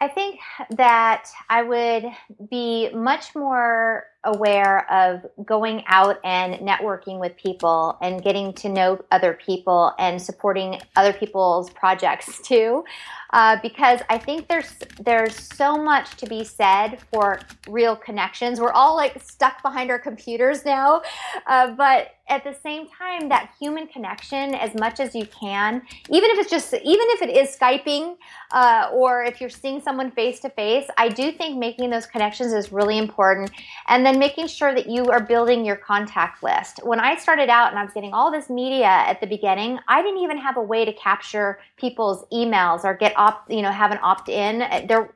I 0.00 0.08
think 0.08 0.40
that 0.70 1.28
I 1.48 1.62
would 1.62 2.04
be 2.50 2.90
much 2.90 3.34
more 3.34 4.04
aware 4.24 4.90
of 4.90 5.24
going 5.46 5.82
out 5.86 6.18
and 6.24 6.54
networking 6.54 7.20
with 7.20 7.36
people 7.36 7.96
and 8.02 8.22
getting 8.22 8.52
to 8.52 8.68
know 8.68 9.00
other 9.12 9.38
people 9.44 9.92
and 9.98 10.20
supporting 10.20 10.80
other 10.96 11.12
people's 11.12 11.70
projects 11.70 12.40
too 12.44 12.84
uh, 13.32 13.56
because 13.62 14.00
I 14.08 14.18
think 14.18 14.48
there's 14.48 14.74
there's 15.00 15.36
so 15.36 15.76
much 15.76 16.16
to 16.16 16.26
be 16.26 16.44
said 16.44 16.98
for 17.12 17.40
real 17.68 17.94
connections. 17.94 18.60
We're 18.60 18.72
all 18.72 18.96
like 18.96 19.22
stuck 19.22 19.62
behind 19.62 19.90
our 19.90 19.98
computers 19.98 20.64
now, 20.64 21.02
uh, 21.46 21.72
but 21.72 22.14
at 22.30 22.44
the 22.44 22.54
same 22.62 22.86
time, 22.88 23.28
that 23.30 23.50
human 23.58 23.86
connection, 23.86 24.54
as 24.54 24.74
much 24.74 25.00
as 25.00 25.14
you 25.14 25.26
can, 25.26 25.82
even 26.10 26.30
if 26.30 26.38
it's 26.38 26.50
just 26.50 26.72
even 26.72 27.06
if 27.10 27.22
it 27.22 27.36
is 27.36 27.56
skyping 27.56 28.16
uh, 28.52 28.90
or 28.92 29.24
if 29.24 29.40
you're 29.40 29.50
seeing 29.50 29.80
someone 29.80 30.10
face 30.10 30.40
to 30.40 30.50
face, 30.50 30.86
I 30.96 31.08
do 31.08 31.32
think 31.32 31.58
making 31.58 31.90
those 31.90 32.06
connections 32.06 32.52
is 32.52 32.72
really 32.72 32.98
important. 32.98 33.50
And 33.88 34.04
then 34.08 34.18
making 34.18 34.46
sure 34.46 34.74
that 34.74 34.88
you 34.88 35.04
are 35.10 35.20
building 35.20 35.64
your 35.64 35.76
contact 35.76 36.42
list. 36.42 36.80
When 36.82 36.98
I 36.98 37.16
started 37.16 37.50
out 37.50 37.70
and 37.70 37.78
I 37.78 37.84
was 37.84 37.92
getting 37.92 38.14
all 38.14 38.30
this 38.30 38.48
media 38.48 38.86
at 38.86 39.20
the 39.20 39.26
beginning, 39.26 39.78
I 39.86 40.02
didn't 40.02 40.22
even 40.22 40.38
have 40.38 40.56
a 40.56 40.62
way 40.62 40.84
to 40.84 40.92
capture 40.94 41.60
people's 41.76 42.24
emails 42.32 42.84
or 42.84 42.94
get 42.94 43.12
opt, 43.16 43.50
you 43.50 43.60
know, 43.60 43.70
have 43.70 43.90
an 43.90 43.98
opt 44.02 44.28
in. 44.28 44.60
There 44.88 45.10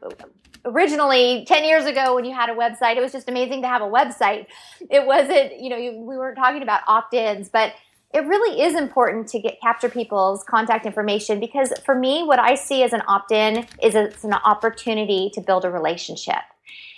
originally 0.64 1.44
10 1.46 1.64
years 1.64 1.86
ago 1.86 2.14
when 2.14 2.24
you 2.24 2.34
had 2.34 2.50
a 2.50 2.54
website, 2.54 2.96
it 2.96 3.00
was 3.00 3.12
just 3.12 3.28
amazing 3.28 3.62
to 3.62 3.68
have 3.68 3.82
a 3.82 3.86
website. 3.86 4.46
It 4.90 5.06
wasn't, 5.06 5.60
you 5.60 5.70
know, 5.70 5.76
you, 5.76 5.92
we 5.92 6.16
weren't 6.16 6.36
talking 6.36 6.62
about 6.62 6.82
opt-ins, 6.86 7.48
but 7.48 7.72
it 8.14 8.26
really 8.26 8.60
is 8.60 8.74
important 8.74 9.26
to 9.28 9.40
get 9.40 9.58
capture 9.60 9.88
people's 9.88 10.44
contact 10.44 10.84
information 10.84 11.40
because 11.40 11.72
for 11.82 11.94
me 11.94 12.22
what 12.22 12.38
i 12.38 12.54
see 12.54 12.82
as 12.82 12.92
an 12.92 13.00
opt-in 13.08 13.66
is 13.82 13.94
it's 13.94 14.22
an 14.22 14.34
opportunity 14.34 15.30
to 15.32 15.40
build 15.40 15.64
a 15.64 15.70
relationship 15.70 16.42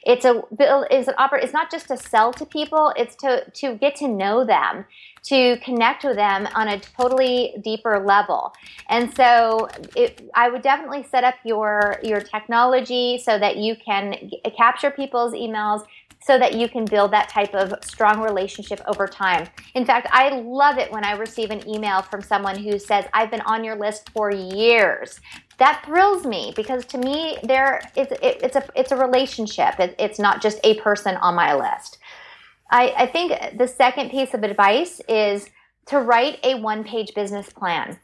it's 0.06 0.24
a 0.24 0.42
is 0.90 1.08
an 1.08 1.14
oper- 1.18 1.42
it's 1.42 1.52
not 1.52 1.70
just 1.70 1.88
to 1.88 1.96
sell 1.96 2.32
to 2.32 2.44
people 2.44 2.92
it's 2.96 3.14
to 3.16 3.44
to 3.50 3.74
get 3.76 3.94
to 3.96 4.08
know 4.08 4.44
them 4.44 4.84
to 5.22 5.56
connect 5.58 6.04
with 6.04 6.16
them 6.16 6.46
on 6.54 6.68
a 6.68 6.78
totally 6.78 7.54
deeper 7.62 8.04
level 8.04 8.52
and 8.88 9.14
so 9.16 9.68
it, 9.96 10.28
i 10.34 10.48
would 10.48 10.62
definitely 10.62 11.02
set 11.02 11.24
up 11.24 11.34
your 11.44 11.98
your 12.02 12.20
technology 12.20 13.18
so 13.22 13.38
that 13.38 13.56
you 13.56 13.74
can 13.76 14.14
g- 14.28 14.40
capture 14.56 14.90
people's 14.90 15.32
emails 15.32 15.84
so 16.24 16.38
that 16.38 16.54
you 16.54 16.68
can 16.68 16.86
build 16.86 17.10
that 17.10 17.28
type 17.28 17.54
of 17.54 17.74
strong 17.84 18.22
relationship 18.22 18.80
over 18.86 19.06
time. 19.06 19.46
In 19.74 19.84
fact, 19.84 20.08
I 20.10 20.30
love 20.40 20.78
it 20.78 20.90
when 20.90 21.04
I 21.04 21.12
receive 21.12 21.50
an 21.50 21.68
email 21.68 22.00
from 22.00 22.22
someone 22.22 22.56
who 22.56 22.78
says, 22.78 23.04
I've 23.12 23.30
been 23.30 23.42
on 23.42 23.62
your 23.62 23.76
list 23.76 24.08
for 24.08 24.32
years. 24.32 25.20
That 25.58 25.82
thrills 25.86 26.26
me 26.26 26.52
because 26.56 26.84
to 26.86 26.98
me, 26.98 27.38
there 27.42 27.80
it's, 27.96 28.12
it, 28.12 28.40
it's 28.42 28.56
a 28.56 28.64
it's 28.74 28.92
a 28.92 28.96
relationship. 28.96 29.78
It, 29.78 29.94
it's 29.98 30.18
not 30.18 30.42
just 30.42 30.58
a 30.64 30.80
person 30.80 31.16
on 31.16 31.34
my 31.34 31.54
list. 31.54 31.98
I, 32.70 32.94
I 32.96 33.06
think 33.06 33.58
the 33.58 33.68
second 33.68 34.10
piece 34.10 34.34
of 34.34 34.42
advice 34.42 35.00
is 35.08 35.48
to 35.86 36.00
write 36.00 36.40
a 36.42 36.56
one-page 36.56 37.14
business 37.14 37.50
plan. 37.50 37.98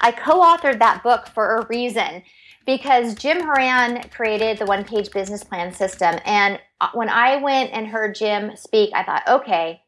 I 0.00 0.12
co-authored 0.12 0.78
that 0.78 1.02
book 1.02 1.26
for 1.28 1.56
a 1.56 1.66
reason 1.66 2.22
because 2.64 3.14
Jim 3.14 3.40
Horan 3.40 4.08
created 4.10 4.58
the 4.58 4.66
one 4.66 4.84
page 4.84 5.10
business 5.10 5.44
plan 5.44 5.72
system. 5.72 6.18
And 6.24 6.58
uh, 6.80 6.88
when 6.94 7.08
I 7.08 7.36
went 7.36 7.72
and 7.72 7.86
heard 7.86 8.14
Jim 8.14 8.56
speak, 8.56 8.90
I 8.94 9.02
thought, 9.02 9.22
okay, 9.28 9.81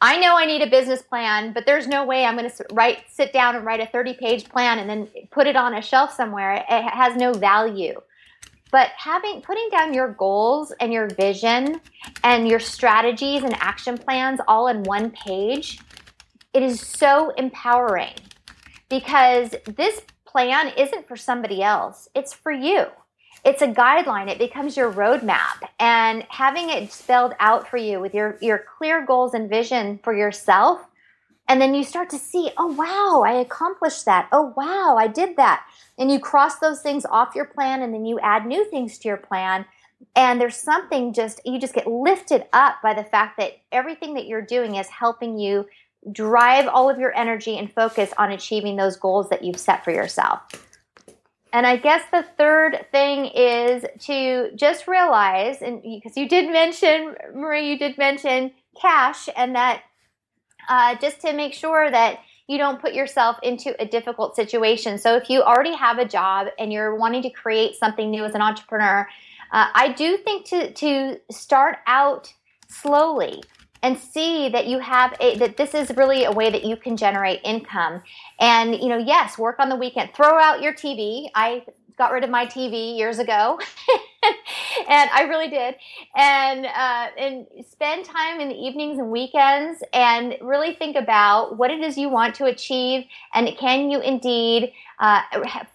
I 0.00 0.18
know 0.18 0.36
I 0.36 0.46
need 0.46 0.62
a 0.62 0.70
business 0.70 1.02
plan, 1.02 1.52
but 1.52 1.66
there's 1.66 1.88
no 1.88 2.04
way 2.04 2.24
I'm 2.24 2.36
going 2.36 2.48
to 2.48 2.66
write, 2.72 2.98
sit 3.08 3.32
down 3.32 3.56
and 3.56 3.64
write 3.64 3.80
a 3.80 3.86
30 3.86 4.14
page 4.14 4.48
plan 4.48 4.78
and 4.78 4.88
then 4.88 5.08
put 5.30 5.46
it 5.48 5.56
on 5.56 5.74
a 5.74 5.82
shelf 5.82 6.12
somewhere. 6.12 6.64
It 6.68 6.90
has 6.90 7.16
no 7.16 7.32
value. 7.32 8.00
But 8.70 8.90
having, 8.96 9.40
putting 9.40 9.68
down 9.70 9.94
your 9.94 10.12
goals 10.12 10.72
and 10.80 10.92
your 10.92 11.08
vision 11.08 11.80
and 12.22 12.46
your 12.46 12.60
strategies 12.60 13.42
and 13.42 13.54
action 13.60 13.98
plans 13.98 14.40
all 14.46 14.68
in 14.68 14.82
one 14.84 15.10
page, 15.10 15.80
it 16.52 16.62
is 16.62 16.80
so 16.80 17.30
empowering 17.30 18.14
because 18.88 19.54
this 19.64 20.02
plan 20.24 20.72
isn't 20.76 21.08
for 21.08 21.16
somebody 21.16 21.62
else, 21.62 22.08
it's 22.14 22.32
for 22.32 22.52
you. 22.52 22.86
It's 23.44 23.62
a 23.62 23.68
guideline, 23.68 24.28
it 24.28 24.38
becomes 24.38 24.76
your 24.76 24.92
roadmap. 24.92 25.62
And 25.78 26.24
having 26.28 26.70
it 26.70 26.92
spelled 26.92 27.34
out 27.40 27.68
for 27.68 27.76
you 27.76 28.00
with 28.00 28.14
your, 28.14 28.38
your 28.40 28.64
clear 28.76 29.04
goals 29.04 29.34
and 29.34 29.48
vision 29.48 30.00
for 30.02 30.14
yourself, 30.14 30.84
and 31.48 31.62
then 31.62 31.72
you 31.74 31.82
start 31.82 32.10
to 32.10 32.18
see, 32.18 32.50
oh, 32.58 32.66
wow, 32.66 33.22
I 33.26 33.40
accomplished 33.40 34.04
that. 34.04 34.28
Oh, 34.32 34.52
wow, 34.54 34.96
I 34.98 35.06
did 35.06 35.36
that. 35.36 35.64
And 35.96 36.10
you 36.10 36.20
cross 36.20 36.58
those 36.58 36.82
things 36.82 37.06
off 37.06 37.34
your 37.34 37.46
plan, 37.46 37.80
and 37.80 37.94
then 37.94 38.04
you 38.04 38.20
add 38.20 38.44
new 38.44 38.68
things 38.68 38.98
to 38.98 39.08
your 39.08 39.16
plan. 39.16 39.64
And 40.14 40.40
there's 40.40 40.56
something 40.56 41.14
just, 41.14 41.40
you 41.46 41.58
just 41.58 41.74
get 41.74 41.86
lifted 41.86 42.44
up 42.52 42.76
by 42.82 42.92
the 42.92 43.02
fact 43.02 43.38
that 43.38 43.58
everything 43.72 44.14
that 44.14 44.26
you're 44.26 44.42
doing 44.42 44.74
is 44.74 44.88
helping 44.88 45.38
you 45.38 45.66
drive 46.12 46.68
all 46.68 46.90
of 46.90 46.98
your 46.98 47.16
energy 47.16 47.56
and 47.58 47.72
focus 47.72 48.12
on 48.18 48.30
achieving 48.30 48.76
those 48.76 48.96
goals 48.96 49.30
that 49.30 49.42
you've 49.42 49.58
set 49.58 49.84
for 49.84 49.90
yourself. 49.90 50.40
And 51.52 51.66
I 51.66 51.76
guess 51.76 52.02
the 52.10 52.24
third 52.36 52.86
thing 52.92 53.26
is 53.26 53.84
to 54.06 54.50
just 54.54 54.86
realize, 54.86 55.62
and 55.62 55.82
because 55.82 56.16
you 56.16 56.28
did 56.28 56.50
mention, 56.52 57.14
Marie, 57.34 57.70
you 57.70 57.78
did 57.78 57.96
mention 57.96 58.52
cash, 58.80 59.28
and 59.34 59.54
that 59.54 59.82
uh, 60.68 60.96
just 60.96 61.20
to 61.22 61.32
make 61.32 61.54
sure 61.54 61.90
that 61.90 62.20
you 62.46 62.58
don't 62.58 62.80
put 62.80 62.94
yourself 62.94 63.36
into 63.42 63.80
a 63.80 63.86
difficult 63.86 64.36
situation. 64.36 64.98
So 64.98 65.16
if 65.16 65.30
you 65.30 65.42
already 65.42 65.74
have 65.74 65.98
a 65.98 66.04
job 66.04 66.48
and 66.58 66.72
you're 66.72 66.94
wanting 66.96 67.22
to 67.22 67.30
create 67.30 67.76
something 67.76 68.10
new 68.10 68.24
as 68.24 68.34
an 68.34 68.42
entrepreneur, 68.42 69.08
uh, 69.52 69.68
I 69.74 69.92
do 69.92 70.18
think 70.18 70.46
to 70.46 70.72
to 70.72 71.20
start 71.30 71.78
out 71.86 72.32
slowly 72.68 73.42
and 73.82 73.98
see 73.98 74.48
that 74.48 74.66
you 74.66 74.78
have 74.78 75.14
a 75.20 75.36
that 75.38 75.56
this 75.56 75.74
is 75.74 75.90
really 75.96 76.24
a 76.24 76.32
way 76.32 76.50
that 76.50 76.64
you 76.64 76.76
can 76.76 76.96
generate 76.96 77.40
income. 77.44 78.02
And 78.40 78.74
you 78.74 78.88
know 78.88 78.98
yes 78.98 79.38
work 79.38 79.58
on 79.58 79.68
the 79.68 79.76
weekend. 79.76 80.14
Throw 80.14 80.38
out 80.38 80.62
your 80.62 80.72
tv 80.72 81.28
i 81.34 81.64
got 81.96 82.12
rid 82.12 82.22
of 82.22 82.30
my 82.30 82.46
tv 82.46 82.96
years 82.96 83.18
ago 83.18 83.58
and 84.88 85.10
i 85.10 85.22
really 85.28 85.48
did. 85.48 85.74
And 86.16 86.66
uh, 86.66 87.08
and 87.18 87.46
spend 87.68 88.04
time 88.04 88.40
in 88.40 88.48
the 88.48 88.54
evenings 88.54 88.98
and 88.98 89.10
weekends 89.10 89.82
and 89.92 90.36
really 90.40 90.74
think 90.74 90.96
about 90.96 91.56
what 91.58 91.70
it 91.70 91.80
is 91.80 91.98
you 91.98 92.08
want 92.08 92.34
to 92.36 92.46
achieve 92.46 93.04
and 93.34 93.48
can 93.58 93.90
you 93.90 94.00
indeed 94.00 94.72
uh, 95.00 95.20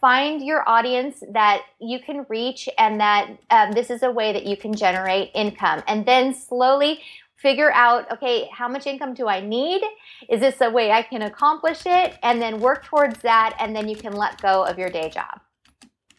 find 0.02 0.44
your 0.44 0.68
audience 0.68 1.24
that 1.32 1.62
you 1.80 2.00
can 2.00 2.26
reach 2.28 2.68
and 2.78 3.00
that 3.00 3.30
um, 3.50 3.72
this 3.72 3.90
is 3.90 4.04
a 4.04 4.12
way 4.12 4.34
that 4.34 4.46
you 4.46 4.58
can 4.58 4.74
generate 4.74 5.32
income. 5.34 5.82
And 5.88 6.06
then 6.06 6.34
slowly 6.34 7.02
figure 7.44 7.72
out 7.74 8.12
okay 8.12 8.50
how 8.52 8.68
much 8.68 8.88
income 8.88 9.14
do 9.14 9.28
i 9.28 9.40
need? 9.40 9.84
Is 10.30 10.40
this 10.40 10.60
a 10.62 10.72
way 10.72 10.92
i 10.92 11.04
can 11.04 11.22
accomplish 11.22 11.86
it? 11.86 12.18
And 12.24 12.42
then 12.42 12.60
work 12.60 12.86
towards 12.86 13.20
that 13.20 13.56
and 13.60 13.76
then 13.76 13.88
you 13.88 13.96
can 13.96 14.14
let 14.14 14.42
go 14.42 14.66
of 14.66 14.80
your 14.80 14.90
day 14.90 15.10
job 15.10 15.42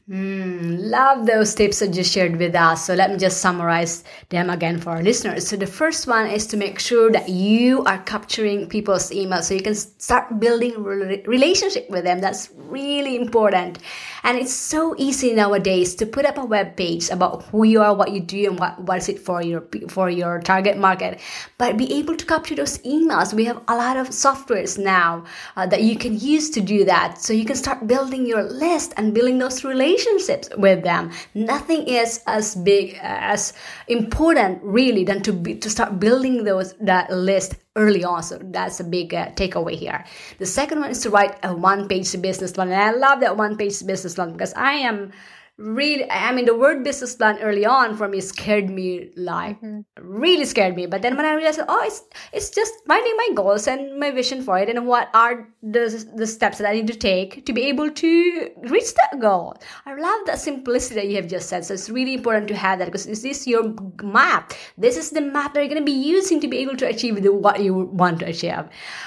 Mm, 0.06 0.90
love 0.90 1.24
those 1.24 1.54
tips 1.54 1.78
that 1.78 1.94
you 1.96 2.04
shared 2.04 2.36
with 2.36 2.54
us. 2.54 2.84
So 2.84 2.92
let 2.92 3.10
me 3.10 3.16
just 3.16 3.40
summarize 3.40 4.04
them 4.28 4.50
again 4.50 4.78
for 4.78 4.90
our 4.90 5.02
listeners. 5.02 5.48
So 5.48 5.56
the 5.56 5.66
first 5.66 6.06
one 6.06 6.26
is 6.26 6.46
to 6.48 6.58
make 6.58 6.78
sure 6.78 7.10
that 7.10 7.30
you 7.30 7.82
are 7.84 7.96
capturing 8.02 8.68
people's 8.68 9.10
emails 9.10 9.44
so 9.44 9.54
you 9.54 9.62
can 9.62 9.74
start 9.74 10.38
building 10.38 10.82
relationship 10.82 11.88
with 11.88 12.04
them. 12.04 12.20
That's 12.20 12.50
really 12.54 13.16
important. 13.16 13.78
And 14.24 14.36
it's 14.36 14.52
so 14.52 14.94
easy 14.98 15.32
nowadays 15.32 15.94
to 15.94 16.04
put 16.04 16.26
up 16.26 16.36
a 16.36 16.44
web 16.44 16.76
page 16.76 17.08
about 17.08 17.44
who 17.44 17.64
you 17.64 17.80
are, 17.80 17.94
what 17.94 18.12
you 18.12 18.20
do, 18.20 18.50
and 18.50 18.58
what 18.58 18.78
what 18.82 18.98
is 18.98 19.08
it 19.08 19.18
for 19.18 19.40
your 19.40 19.64
for 19.88 20.10
your 20.10 20.38
target 20.40 20.76
market. 20.76 21.18
But 21.56 21.78
be 21.78 21.90
able 21.94 22.16
to 22.16 22.26
capture 22.26 22.54
those 22.54 22.76
emails. 22.80 23.32
We 23.32 23.46
have 23.46 23.62
a 23.68 23.74
lot 23.74 23.96
of 23.96 24.10
softwares 24.10 24.76
now 24.76 25.24
uh, 25.56 25.66
that 25.68 25.82
you 25.82 25.96
can 25.96 26.18
use 26.20 26.50
to 26.50 26.60
do 26.60 26.84
that. 26.84 27.22
So 27.22 27.32
you 27.32 27.46
can 27.46 27.56
start 27.56 27.86
building 27.86 28.26
your 28.26 28.42
list 28.42 28.92
and 28.98 29.14
building 29.14 29.38
those 29.38 29.64
relationships 29.64 29.93
relationships 29.94 30.48
with 30.56 30.82
them. 30.82 31.10
Nothing 31.34 31.86
is 31.86 32.22
as 32.26 32.54
big 32.54 32.98
as 33.02 33.52
important 33.88 34.62
really 34.62 35.04
than 35.04 35.22
to 35.22 35.32
be, 35.32 35.54
to 35.56 35.70
start 35.70 36.00
building 36.00 36.44
those 36.44 36.74
that 36.74 37.10
list 37.10 37.54
early 37.76 38.04
on. 38.04 38.22
So 38.22 38.38
that's 38.38 38.80
a 38.80 38.84
big 38.84 39.14
uh, 39.14 39.30
takeaway 39.30 39.74
here. 39.74 40.04
The 40.38 40.46
second 40.46 40.80
one 40.80 40.90
is 40.90 41.00
to 41.02 41.10
write 41.10 41.36
a 41.42 41.54
one 41.54 41.88
page 41.88 42.20
business 42.20 42.52
plan. 42.52 42.70
And 42.70 42.80
I 42.80 42.92
love 42.92 43.20
that 43.20 43.36
one 43.36 43.56
page 43.56 43.84
business 43.86 44.14
plan 44.14 44.32
because 44.32 44.54
I 44.54 44.72
am 44.72 45.12
really 45.56 46.10
i 46.10 46.32
mean 46.32 46.46
the 46.46 46.56
word 46.56 46.82
business 46.82 47.14
plan 47.14 47.38
early 47.38 47.64
on 47.64 47.96
for 47.96 48.08
me 48.08 48.20
scared 48.20 48.68
me 48.68 49.10
like 49.16 49.60
mm-hmm. 49.60 49.80
really 49.96 50.44
scared 50.44 50.74
me. 50.74 50.86
But 50.86 51.02
then 51.02 51.16
when 51.16 51.26
i 51.26 51.34
realized 51.34 51.60
oh 51.68 51.82
it's 51.84 52.02
it's 52.32 52.50
just 52.50 52.74
writing 52.88 53.14
my 53.16 53.28
goals 53.34 53.68
and 53.68 53.98
my 53.98 54.10
vision 54.10 54.42
for 54.42 54.58
it 54.58 54.68
and 54.68 54.86
what 54.86 55.10
are 55.14 55.48
the, 55.62 56.06
the 56.16 56.26
steps 56.26 56.58
that 56.58 56.68
i 56.68 56.72
need 56.72 56.88
to 56.88 56.94
take 56.94 57.46
to 57.46 57.52
be 57.52 57.62
able 57.62 57.90
to 57.90 58.50
reach 58.68 58.94
that 58.94 59.20
goal. 59.20 59.56
I 59.86 59.94
love 59.94 60.26
that 60.26 60.40
simplicity 60.40 60.94
that 60.96 61.08
you 61.08 61.16
have 61.16 61.28
just 61.28 61.48
said. 61.48 61.64
So 61.64 61.74
it's 61.74 61.88
really 61.88 62.14
important 62.14 62.48
to 62.48 62.56
have 62.56 62.78
that 62.78 62.86
because 62.86 63.06
this 63.06 63.24
is 63.24 63.46
your 63.46 63.74
map? 64.02 64.54
This 64.76 64.96
is 64.96 65.10
the 65.10 65.20
map 65.20 65.54
that 65.54 65.60
you're 65.60 65.68
going 65.68 65.80
to 65.80 65.84
be 65.84 65.92
using 65.92 66.40
to 66.40 66.48
be 66.48 66.58
able 66.58 66.76
to 66.76 66.86
achieve 66.86 67.22
the, 67.22 67.32
what 67.32 67.60
you 67.60 67.74
want 67.74 68.20
to 68.20 68.26
achieve. 68.26 68.64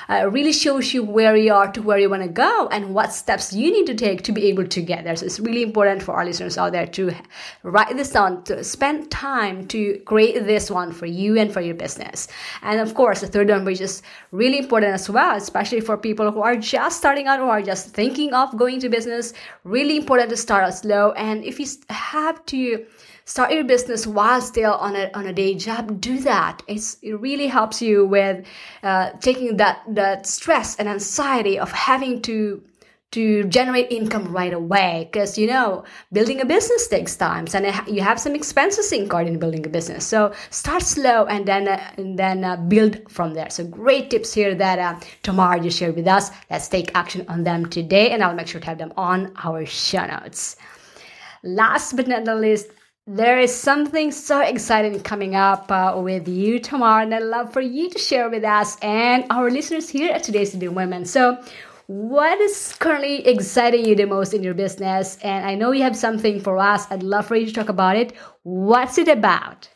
Uh, 0.09 0.21
it 0.23 0.31
really 0.31 0.53
shows 0.53 0.93
you 0.93 1.03
where 1.03 1.35
you 1.35 1.53
are 1.53 1.71
to 1.71 1.81
where 1.81 1.97
you 1.97 2.09
want 2.09 2.23
to 2.23 2.29
go 2.29 2.67
and 2.71 2.93
what 2.93 3.13
steps 3.13 3.53
you 3.53 3.71
need 3.71 3.85
to 3.87 3.95
take 3.95 4.23
to 4.23 4.31
be 4.31 4.45
able 4.45 4.65
to 4.67 4.81
get 4.81 5.03
there. 5.03 5.15
So 5.15 5.25
it's 5.25 5.39
really 5.39 5.63
important 5.63 6.03
for 6.03 6.15
our 6.15 6.25
listeners 6.39 6.57
out 6.57 6.71
there 6.71 6.87
to 6.87 7.11
write 7.63 7.95
this 7.97 8.11
down, 8.11 8.43
to 8.43 8.63
spend 8.63 9.09
time 9.09 9.67
to 9.67 9.99
create 10.05 10.45
this 10.45 10.69
one 10.69 10.91
for 10.91 11.05
you 11.05 11.37
and 11.37 11.51
for 11.51 11.61
your 11.61 11.75
business. 11.75 12.27
And 12.61 12.79
of 12.79 12.93
course, 12.93 13.21
the 13.21 13.27
third 13.27 13.49
one, 13.49 13.65
which 13.65 13.81
is 13.81 14.01
really 14.31 14.59
important 14.59 14.93
as 14.93 15.09
well, 15.09 15.35
especially 15.35 15.81
for 15.81 15.97
people 15.97 16.31
who 16.31 16.41
are 16.41 16.55
just 16.55 16.97
starting 16.97 17.27
out 17.27 17.39
or 17.39 17.49
are 17.49 17.61
just 17.61 17.89
thinking 17.89 18.33
of 18.33 18.55
going 18.57 18.79
to 18.81 18.89
business, 18.89 19.33
really 19.63 19.97
important 19.97 20.29
to 20.29 20.37
start 20.37 20.63
out 20.63 20.73
slow. 20.73 21.11
And 21.11 21.43
if 21.43 21.59
you 21.59 21.67
have 21.89 22.45
to 22.47 22.85
start 23.25 23.51
your 23.51 23.63
business 23.63 24.07
while 24.07 24.39
still 24.39 24.73
on 24.73 24.95
a, 24.95 25.09
on 25.13 25.27
a 25.27 25.33
day 25.33 25.53
job 25.53 25.99
do 25.99 26.17
that 26.19 26.63
it's, 26.65 26.95
it 27.01 27.19
really 27.19 27.47
helps 27.47 27.81
you 27.81 28.05
with 28.05 28.45
uh, 28.83 29.09
taking 29.19 29.57
that 29.57 29.81
that 29.89 30.25
stress 30.25 30.77
and 30.77 30.87
anxiety 30.87 31.59
of 31.59 31.69
having 31.73 32.21
to 32.21 32.63
to 33.11 33.45
generate 33.45 33.89
income 33.91 34.27
right 34.33 34.53
away 34.53 35.09
because 35.11 35.37
you 35.37 35.47
know 35.47 35.83
building 36.11 36.41
a 36.41 36.45
business 36.45 36.87
takes 36.87 37.15
time 37.15 37.45
and 37.53 37.65
you 37.87 38.01
have 38.01 38.19
some 38.19 38.35
expenses 38.35 38.91
incurred 38.91 39.27
in 39.27 39.39
building 39.39 39.65
a 39.65 39.69
business. 39.69 40.05
So 40.05 40.33
start 40.49 40.83
slow 40.83 41.25
and 41.25 41.45
then 41.45 41.67
uh, 41.67 41.93
and 41.97 42.19
then 42.19 42.43
uh, 42.43 42.57
build 42.57 43.09
from 43.09 43.33
there. 43.33 43.49
So 43.49 43.65
great 43.65 44.09
tips 44.09 44.33
here 44.33 44.53
that 44.55 44.79
uh, 44.79 44.99
Tamara 45.23 45.59
just 45.61 45.77
shared 45.77 45.95
with 45.95 46.07
us. 46.07 46.31
Let's 46.49 46.67
take 46.67 46.93
action 46.95 47.25
on 47.29 47.43
them 47.43 47.67
today 47.67 48.11
and 48.11 48.23
I'll 48.23 48.35
make 48.35 48.47
sure 48.47 48.61
to 48.61 48.67
have 48.67 48.77
them 48.77 48.93
on 48.97 49.31
our 49.43 49.65
show 49.65 50.05
notes. 50.05 50.57
Last 51.43 51.95
but 51.95 52.07
not 52.07 52.25
the 52.25 52.35
least 52.35 52.67
there 53.09 53.39
is 53.39 53.55
something 53.55 54.11
so 54.11 54.41
exciting 54.41 54.99
coming 54.99 55.33
up 55.33 55.71
uh, 55.71 55.93
with 55.95 56.27
you 56.27 56.59
tomorrow, 56.59 57.03
and 57.03 57.15
I'd 57.15 57.23
love 57.23 57.53
for 57.53 57.61
you 57.61 57.89
to 57.89 57.97
share 57.97 58.29
with 58.29 58.43
us 58.43 58.75
and 58.81 59.23
our 59.29 59.49
listeners 59.49 59.87
here 59.87 60.11
at 60.11 60.23
Today's 60.23 60.53
Leading 60.53 60.75
Women. 60.75 61.05
So, 61.05 61.41
what 61.87 62.39
is 62.41 62.73
currently 62.79 63.25
exciting 63.25 63.85
you 63.85 63.95
the 63.95 64.05
most 64.05 64.33
in 64.33 64.43
your 64.43 64.53
business? 64.53 65.17
And 65.23 65.45
I 65.45 65.55
know 65.55 65.71
you 65.71 65.83
have 65.83 65.95
something 65.95 66.41
for 66.41 66.57
us. 66.57 66.85
I'd 66.91 67.01
love 67.01 67.25
for 67.25 67.37
you 67.37 67.45
to 67.45 67.53
talk 67.53 67.69
about 67.69 67.95
it. 67.95 68.13
What's 68.43 68.97
it 68.97 69.07
about? 69.07 69.69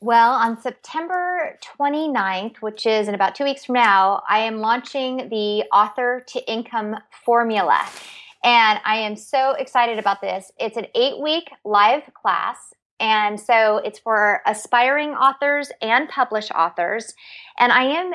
Well, 0.00 0.32
on 0.32 0.58
September 0.62 1.58
29th, 1.78 2.58
which 2.58 2.86
is 2.86 3.08
in 3.08 3.14
about 3.14 3.34
two 3.34 3.44
weeks 3.44 3.66
from 3.66 3.74
now, 3.74 4.22
I 4.28 4.38
am 4.38 4.58
launching 4.58 5.28
the 5.28 5.64
Author 5.72 6.24
to 6.28 6.50
Income 6.50 6.96
Formula. 7.24 7.86
And 8.42 8.80
I 8.84 8.96
am 8.96 9.16
so 9.16 9.52
excited 9.54 9.98
about 9.98 10.20
this. 10.22 10.52
It's 10.58 10.76
an 10.76 10.86
eight 10.94 11.20
week 11.20 11.50
live 11.64 12.02
class. 12.14 12.72
And 13.00 13.38
so 13.38 13.78
it's 13.78 13.98
for 13.98 14.42
aspiring 14.46 15.10
authors 15.10 15.72
and 15.82 16.08
published 16.08 16.52
authors. 16.52 17.14
And 17.58 17.72
I 17.72 17.84
am 17.84 18.14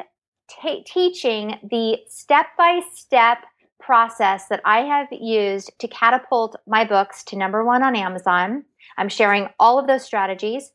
teaching 0.85 1.55
the 1.69 1.97
step 2.07 2.47
by 2.57 2.81
step 2.93 3.39
process 3.79 4.47
that 4.47 4.61
I 4.65 4.79
have 4.79 5.07
used 5.11 5.71
to 5.79 5.87
catapult 5.87 6.55
my 6.67 6.85
books 6.85 7.23
to 7.25 7.37
number 7.37 7.63
one 7.63 7.83
on 7.83 7.95
Amazon. 7.95 8.63
I'm 8.97 9.09
sharing 9.09 9.47
all 9.59 9.77
of 9.77 9.87
those 9.87 10.03
strategies. 10.03 10.71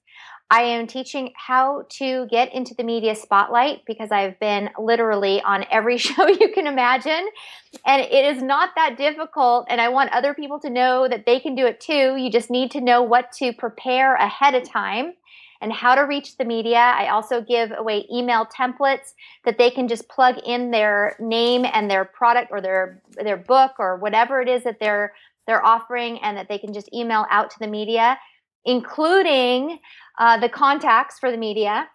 I 0.53 0.63
am 0.63 0.89
teaching 0.89 1.33
how 1.37 1.85
to 1.91 2.27
get 2.27 2.53
into 2.53 2.75
the 2.75 2.83
media 2.83 3.15
spotlight 3.15 3.85
because 3.87 4.11
I've 4.11 4.39
been 4.41 4.69
literally 4.79 5.41
on 5.43 5.65
every 5.71 5.97
show 5.99 6.27
you 6.27 6.51
can 6.53 6.67
imagine. 6.67 7.29
And 7.87 8.03
it 8.03 8.37
is 8.37 8.43
not 8.43 8.71
that 8.75 8.99
difficult. 8.99 9.67
And 9.71 9.81
I 9.81 9.89
want 9.89 10.13
other 10.13 10.35
people 10.35 10.59
to 10.61 10.71
know 10.71 11.07
that 11.09 11.25
they 11.25 11.39
can 11.39 11.55
do 11.55 11.67
it 11.67 11.81
too. 11.81 12.17
You 12.17 12.31
just 12.31 12.51
need 12.51 12.73
to 12.73 12.81
know 12.81 13.03
what 13.03 13.31
to 13.39 13.53
prepare 13.53 14.17
ahead 14.17 14.57
of 14.57 14.69
time 14.69 15.15
and 15.61 15.73
how 15.73 15.95
to 15.95 16.03
reach 16.03 16.37
the 16.37 16.45
media. 16.45 16.79
I 16.79 17.09
also 17.09 17.41
give 17.41 17.73
away 17.77 18.07
email 18.13 18.47
templates 18.47 19.13
that 19.45 19.59
they 19.59 19.71
can 19.71 19.89
just 19.89 20.09
plug 20.09 20.39
in 20.45 20.71
their 20.71 21.17
name 21.21 21.65
and 21.73 21.91
their 21.91 22.05
product 22.05 22.51
or 22.51 22.61
their 22.61 23.03
their 23.17 23.37
book 23.37 23.73
or 23.79 23.97
whatever 23.97 24.41
it 24.41 24.49
is 24.49 24.65
that 24.65 24.79
they're 24.81 25.13
they're 25.47 25.65
offering 25.65 26.19
and 26.21 26.37
that 26.37 26.49
they 26.49 26.59
can 26.59 26.73
just 26.73 26.93
email 26.95 27.27
out 27.31 27.51
to 27.51 27.59
the 27.59 27.67
media 27.67 28.19
including 28.65 29.79
uh, 30.19 30.39
the 30.39 30.49
contacts 30.49 31.19
for 31.19 31.31
the 31.31 31.37
media. 31.37 31.89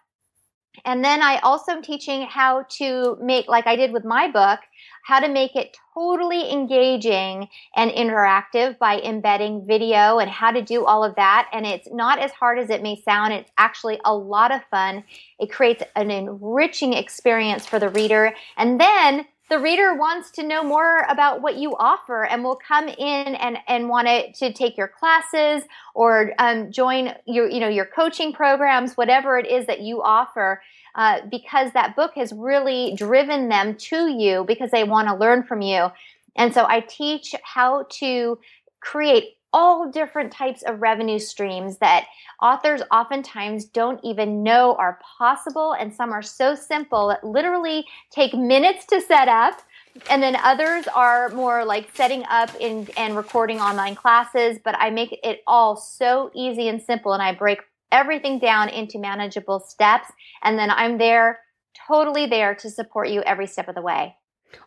And 0.84 1.04
then 1.04 1.22
I 1.22 1.38
also 1.38 1.72
am 1.72 1.82
teaching 1.82 2.22
how 2.22 2.64
to 2.78 3.16
make, 3.20 3.48
like 3.48 3.66
I 3.66 3.76
did 3.76 3.92
with 3.92 4.04
my 4.04 4.30
book, 4.30 4.60
how 5.04 5.20
to 5.20 5.28
make 5.28 5.54
it 5.56 5.76
totally 5.94 6.52
engaging 6.52 7.48
and 7.74 7.90
interactive 7.90 8.78
by 8.78 9.00
embedding 9.00 9.66
video 9.66 10.18
and 10.18 10.30
how 10.30 10.50
to 10.50 10.62
do 10.62 10.84
all 10.84 11.04
of 11.04 11.14
that. 11.16 11.48
And 11.52 11.64
it's 11.66 11.88
not 11.90 12.18
as 12.18 12.32
hard 12.32 12.58
as 12.58 12.70
it 12.70 12.82
may 12.82 13.00
sound. 13.00 13.32
It's 13.32 13.50
actually 13.56 14.00
a 14.04 14.14
lot 14.14 14.52
of 14.52 14.62
fun. 14.70 15.04
It 15.38 15.50
creates 15.50 15.82
an 15.94 16.10
enriching 16.10 16.92
experience 16.92 17.66
for 17.66 17.78
the 17.78 17.88
reader. 17.88 18.34
And 18.56 18.80
then 18.80 19.26
the 19.48 19.58
reader 19.58 19.94
wants 19.94 20.30
to 20.32 20.42
know 20.42 20.64
more 20.64 21.06
about 21.08 21.40
what 21.40 21.56
you 21.56 21.76
offer 21.76 22.24
and 22.24 22.42
will 22.42 22.56
come 22.56 22.88
in 22.88 23.34
and, 23.34 23.58
and 23.68 23.88
want 23.88 24.08
to, 24.08 24.32
to 24.32 24.52
take 24.52 24.76
your 24.76 24.88
classes 24.88 25.62
or 25.94 26.32
um, 26.38 26.72
join 26.72 27.14
your, 27.26 27.48
you 27.48 27.60
know, 27.60 27.68
your 27.68 27.86
coaching 27.86 28.32
programs, 28.32 28.96
whatever 28.96 29.38
it 29.38 29.46
is 29.46 29.66
that 29.66 29.80
you 29.80 30.02
offer, 30.02 30.60
uh, 30.96 31.20
because 31.30 31.72
that 31.72 31.94
book 31.94 32.12
has 32.16 32.32
really 32.32 32.94
driven 32.96 33.48
them 33.48 33.76
to 33.76 34.08
you 34.08 34.44
because 34.48 34.70
they 34.72 34.82
want 34.82 35.06
to 35.08 35.14
learn 35.14 35.44
from 35.44 35.60
you. 35.60 35.88
And 36.34 36.52
so 36.52 36.66
I 36.68 36.80
teach 36.80 37.34
how 37.44 37.86
to 37.90 38.38
create 38.80 39.35
all 39.52 39.90
different 39.90 40.32
types 40.32 40.62
of 40.62 40.82
revenue 40.82 41.18
streams 41.18 41.78
that 41.78 42.06
authors 42.42 42.82
oftentimes 42.90 43.64
don't 43.64 44.00
even 44.04 44.42
know 44.42 44.74
are 44.74 44.98
possible. 45.18 45.72
And 45.72 45.94
some 45.94 46.12
are 46.12 46.22
so 46.22 46.54
simple 46.54 47.08
that 47.08 47.24
literally 47.24 47.84
take 48.10 48.34
minutes 48.34 48.84
to 48.86 49.00
set 49.00 49.28
up. 49.28 49.62
And 50.10 50.22
then 50.22 50.36
others 50.36 50.86
are 50.94 51.30
more 51.30 51.64
like 51.64 51.88
setting 51.94 52.24
up 52.28 52.54
in, 52.60 52.88
and 52.96 53.16
recording 53.16 53.60
online 53.60 53.94
classes. 53.94 54.58
But 54.62 54.76
I 54.78 54.90
make 54.90 55.18
it 55.22 55.40
all 55.46 55.76
so 55.76 56.30
easy 56.34 56.68
and 56.68 56.82
simple. 56.82 57.14
And 57.14 57.22
I 57.22 57.32
break 57.32 57.60
everything 57.92 58.38
down 58.38 58.68
into 58.68 58.98
manageable 58.98 59.60
steps. 59.60 60.08
And 60.42 60.58
then 60.58 60.70
I'm 60.70 60.98
there, 60.98 61.40
totally 61.88 62.26
there 62.26 62.54
to 62.56 62.68
support 62.68 63.08
you 63.08 63.22
every 63.22 63.46
step 63.46 63.68
of 63.68 63.74
the 63.74 63.80
way. 63.80 64.16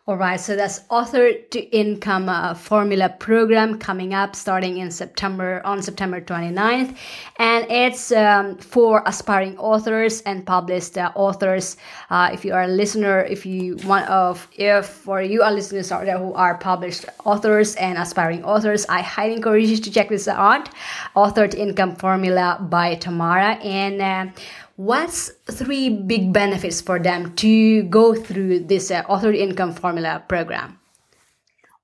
All 0.06 0.16
right, 0.16 0.40
so 0.40 0.56
that's 0.56 0.80
author 0.88 1.32
to 1.32 1.60
income 1.76 2.28
uh, 2.28 2.54
formula 2.54 3.14
program 3.20 3.78
coming 3.78 4.12
up 4.12 4.34
starting 4.34 4.78
in 4.78 4.90
September 4.90 5.60
on 5.64 5.82
September 5.82 6.20
29th 6.20 6.96
and 7.36 7.66
it's 7.70 8.10
um, 8.10 8.56
for 8.56 9.02
aspiring 9.06 9.56
authors 9.58 10.20
and 10.22 10.44
published 10.44 10.98
uh, 10.98 11.12
authors. 11.14 11.76
Uh, 12.08 12.30
if 12.32 12.44
you 12.44 12.52
are 12.52 12.62
a 12.62 12.66
listener, 12.68 13.20
if 13.20 13.46
you 13.46 13.76
want 13.84 14.08
of 14.08 14.48
if 14.56 14.86
for 14.86 15.22
you 15.22 15.42
are 15.42 15.52
listeners 15.52 15.92
out 15.92 16.06
there 16.06 16.18
who 16.18 16.32
are 16.32 16.56
published 16.58 17.04
authors 17.24 17.76
and 17.76 17.96
aspiring 17.96 18.42
authors, 18.42 18.86
I 18.88 19.02
highly 19.02 19.34
encourage 19.34 19.68
you 19.68 19.76
to 19.76 19.90
check 19.92 20.08
this 20.08 20.26
out. 20.26 20.70
Author 21.14 21.46
to 21.46 21.56
income 21.56 21.94
formula 21.94 22.58
by 22.68 22.96
Tamara 22.96 23.54
and 23.62 24.00
uh, 24.00 24.32
what's 24.80 25.30
three 25.44 25.90
big 25.90 26.32
benefits 26.32 26.80
for 26.80 26.98
them 26.98 27.34
to 27.36 27.82
go 27.84 28.14
through 28.14 28.60
this 28.60 28.90
uh, 28.90 29.02
author 29.08 29.30
income 29.30 29.74
formula 29.74 30.24
program? 30.26 30.78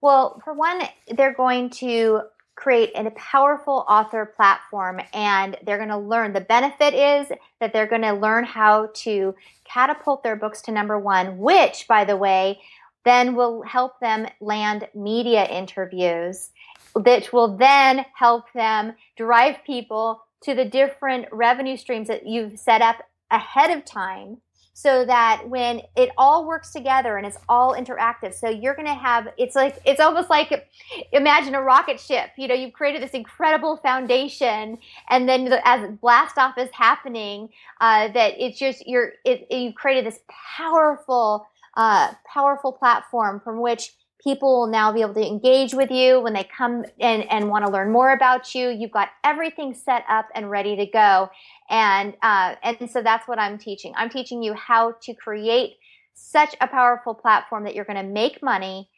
Well, 0.00 0.40
for 0.42 0.54
one, 0.54 0.80
they're 1.14 1.34
going 1.34 1.68
to 1.84 2.22
create 2.54 2.92
a 2.94 3.10
powerful 3.10 3.84
author 3.86 4.32
platform 4.34 5.02
and 5.12 5.58
they're 5.66 5.76
going 5.76 5.90
to 5.90 5.98
learn. 5.98 6.32
The 6.32 6.40
benefit 6.40 6.94
is 6.94 7.28
that 7.60 7.74
they're 7.74 7.86
going 7.86 8.00
to 8.00 8.14
learn 8.14 8.44
how 8.44 8.88
to 9.04 9.34
catapult 9.64 10.22
their 10.22 10.36
books 10.36 10.62
to 10.62 10.72
number 10.72 10.98
one, 10.98 11.36
which, 11.36 11.86
by 11.86 12.06
the 12.06 12.16
way, 12.16 12.60
then 13.04 13.36
will 13.36 13.60
help 13.60 14.00
them 14.00 14.26
land 14.40 14.88
media 14.94 15.44
interviews, 15.44 16.48
which 16.94 17.30
will 17.30 17.58
then 17.58 18.06
help 18.14 18.50
them 18.54 18.94
drive 19.18 19.56
people 19.66 20.22
to 20.42 20.54
the 20.54 20.64
different 20.64 21.26
revenue 21.32 21.76
streams 21.76 22.08
that 22.08 22.26
you've 22.26 22.58
set 22.58 22.82
up 22.82 23.02
ahead 23.30 23.76
of 23.76 23.84
time 23.84 24.38
so 24.76 25.06
that 25.06 25.48
when 25.48 25.80
it 25.96 26.10
all 26.18 26.46
works 26.46 26.70
together 26.70 27.16
and 27.16 27.26
it's 27.26 27.38
all 27.48 27.74
interactive 27.74 28.34
so 28.34 28.50
you're 28.50 28.74
going 28.74 28.86
to 28.86 28.94
have 28.94 29.26
it's 29.38 29.56
like 29.56 29.78
it's 29.86 30.00
almost 30.00 30.28
like 30.28 30.68
imagine 31.12 31.54
a 31.54 31.62
rocket 31.62 31.98
ship 31.98 32.28
you 32.36 32.46
know 32.46 32.54
you've 32.54 32.74
created 32.74 33.02
this 33.02 33.12
incredible 33.12 33.78
foundation 33.78 34.76
and 35.08 35.26
then 35.26 35.50
as 35.64 35.90
blast 36.02 36.36
off 36.36 36.58
is 36.58 36.68
happening 36.74 37.48
uh, 37.80 38.08
that 38.12 38.34
it's 38.36 38.58
just 38.58 38.86
you're 38.86 39.12
it, 39.24 39.46
you've 39.50 39.74
created 39.74 40.04
this 40.04 40.20
powerful 40.58 41.46
uh, 41.74 42.12
powerful 42.30 42.72
platform 42.72 43.40
from 43.40 43.60
which 43.62 43.94
people 44.26 44.58
will 44.58 44.66
now 44.66 44.90
be 44.90 45.02
able 45.02 45.14
to 45.14 45.24
engage 45.24 45.72
with 45.72 45.88
you 45.88 46.20
when 46.20 46.32
they 46.32 46.42
come 46.42 46.84
and, 46.98 47.30
and 47.30 47.48
want 47.48 47.64
to 47.64 47.70
learn 47.70 47.92
more 47.92 48.12
about 48.12 48.56
you. 48.56 48.70
You've 48.70 48.90
got 48.90 49.10
everything 49.22 49.72
set 49.72 50.02
up 50.08 50.26
and 50.34 50.50
ready 50.50 50.74
to 50.74 50.86
go. 50.86 51.30
And, 51.70 52.12
uh, 52.22 52.56
and 52.60 52.90
so 52.90 53.02
that's 53.02 53.28
what 53.28 53.38
I'm 53.38 53.56
teaching. 53.56 53.94
I'm 53.96 54.10
teaching 54.10 54.42
you 54.42 54.52
how 54.54 54.94
to 55.02 55.14
create 55.14 55.74
such 56.14 56.56
a 56.60 56.66
powerful 56.66 57.14
platform 57.14 57.62
that 57.64 57.76
you're 57.76 57.84
going 57.84 58.04
to 58.04 58.12
make 58.12 58.42
money. 58.42 58.90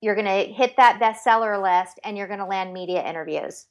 You're 0.00 0.14
going 0.14 0.24
to 0.24 0.50
hit 0.50 0.78
that 0.78 0.98
bestseller 0.98 1.62
list 1.62 2.00
and 2.02 2.16
you're 2.16 2.28
going 2.28 2.38
to 2.38 2.46
land 2.46 2.72
media 2.72 3.06
interviews. 3.06 3.66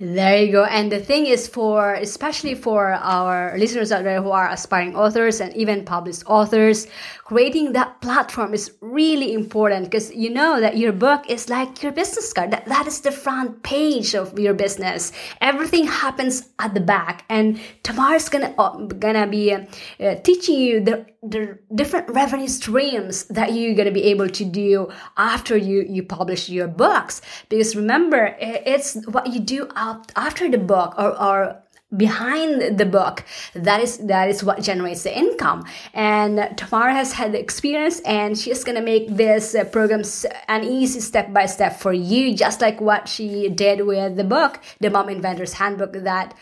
There 0.00 0.42
you 0.42 0.50
go. 0.50 0.64
And 0.64 0.90
the 0.90 0.98
thing 0.98 1.26
is 1.26 1.46
for, 1.46 1.94
especially 1.94 2.54
for 2.54 2.92
our 2.92 3.56
listeners 3.56 3.92
out 3.92 4.04
there 4.04 4.22
who 4.22 4.30
are 4.30 4.48
aspiring 4.48 4.96
authors 4.96 5.40
and 5.40 5.54
even 5.54 5.84
published 5.84 6.24
authors, 6.26 6.88
creating 7.24 7.72
that 7.72 8.00
platform 8.00 8.52
is 8.52 8.72
really 8.80 9.32
important 9.32 9.84
because 9.84 10.12
you 10.12 10.28
know 10.30 10.60
that 10.60 10.76
your 10.76 10.92
book 10.92 11.28
is 11.28 11.48
like 11.48 11.82
your 11.82 11.92
business 11.92 12.32
card. 12.32 12.50
That, 12.50 12.66
that 12.66 12.86
is 12.86 13.00
the 13.00 13.12
front 13.12 13.62
page 13.62 14.14
of 14.14 14.38
your 14.38 14.54
business. 14.54 15.12
Everything 15.40 15.86
happens 15.86 16.48
at 16.58 16.74
the 16.74 16.80
back. 16.80 17.24
And 17.28 17.60
Tamara's 17.84 18.28
gonna, 18.28 18.54
uh, 18.58 18.86
gonna 18.86 19.26
be 19.26 19.52
uh, 19.52 20.14
teaching 20.24 20.56
you 20.56 20.80
the, 20.80 21.06
the 21.22 21.58
different 21.74 22.08
revenue 22.10 22.48
streams 22.48 23.24
that 23.26 23.52
you're 23.52 23.74
gonna 23.74 23.92
be 23.92 24.04
able 24.04 24.28
to 24.30 24.44
do 24.44 24.90
after 25.16 25.56
you, 25.56 25.86
you 25.88 26.02
publish 26.02 26.48
your 26.48 26.66
books. 26.66 27.22
Because 27.48 27.76
remember, 27.76 28.34
it's 28.40 28.94
what 29.06 29.32
you 29.32 29.38
do 29.38 29.68
after 30.16 30.50
the 30.50 30.58
book 30.58 30.94
or, 30.98 31.10
or 31.20 31.62
behind 31.96 32.78
the 32.78 32.86
book 32.86 33.24
that 33.54 33.82
is 33.82 33.98
that 33.98 34.28
is 34.28 34.42
what 34.42 34.62
generates 34.62 35.02
the 35.02 35.16
income. 35.16 35.64
And 35.92 36.56
tamara 36.56 36.94
has 36.94 37.12
had 37.12 37.32
the 37.32 37.40
experience 37.40 38.00
and 38.00 38.38
she's 38.38 38.64
to 38.64 38.80
make 38.80 39.08
this 39.14 39.54
uh, 39.54 39.64
program 39.64 40.02
an 40.48 40.64
easy 40.64 41.00
step 41.00 41.32
by 41.32 41.46
step 41.46 41.78
for 41.78 41.92
you 41.92 42.34
just 42.34 42.60
like 42.60 42.80
what 42.80 43.08
she 43.08 43.48
did 43.48 43.84
with 43.86 44.16
the 44.16 44.24
book 44.24 44.60
the 44.80 44.88
mom 44.88 45.08
inventor's 45.08 45.54
handbook 45.54 45.92
that 45.92 46.34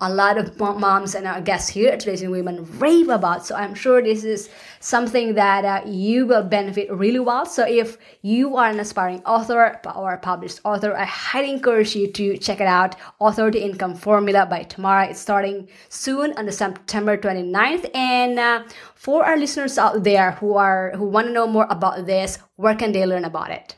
a 0.00 0.12
lot 0.12 0.38
of 0.38 0.58
moms 0.58 1.14
and 1.14 1.26
our 1.26 1.40
guests 1.40 1.68
here 1.68 1.90
at 1.90 2.00
today's 2.00 2.22
women 2.22 2.66
rave 2.78 3.08
about 3.08 3.44
so 3.44 3.54
i'm 3.56 3.74
sure 3.74 4.00
this 4.02 4.22
is 4.22 4.48
something 4.80 5.34
that 5.34 5.64
uh, 5.64 5.82
you 5.86 6.26
will 6.26 6.42
benefit 6.42 6.90
really 6.92 7.18
well 7.18 7.44
so 7.44 7.66
if 7.66 7.98
you 8.22 8.56
are 8.56 8.68
an 8.68 8.78
aspiring 8.78 9.20
author 9.24 9.80
or 9.94 10.12
a 10.14 10.18
published 10.18 10.60
author 10.64 10.96
i 10.96 11.04
highly 11.04 11.50
encourage 11.50 11.96
you 11.96 12.06
to 12.10 12.36
check 12.38 12.60
it 12.60 12.66
out 12.66 12.94
author 13.18 13.50
to 13.50 13.58
income 13.58 13.94
formula 13.94 14.46
by 14.46 14.62
tamara 14.62 15.08
it's 15.08 15.20
starting 15.20 15.68
soon 15.88 16.32
on 16.36 16.46
the 16.46 16.52
September 16.52 17.16
29th. 17.16 17.90
And 17.94 18.38
uh, 18.38 18.64
for 18.94 19.24
our 19.24 19.36
listeners 19.36 19.78
out 19.78 20.04
there 20.04 20.32
who 20.32 20.54
are 20.54 20.92
who 20.94 21.06
want 21.06 21.26
to 21.28 21.32
know 21.32 21.46
more 21.46 21.66
about 21.70 22.06
this, 22.06 22.38
where 22.56 22.74
can 22.74 22.92
they 22.92 23.06
learn 23.06 23.24
about 23.24 23.50
it? 23.50 23.76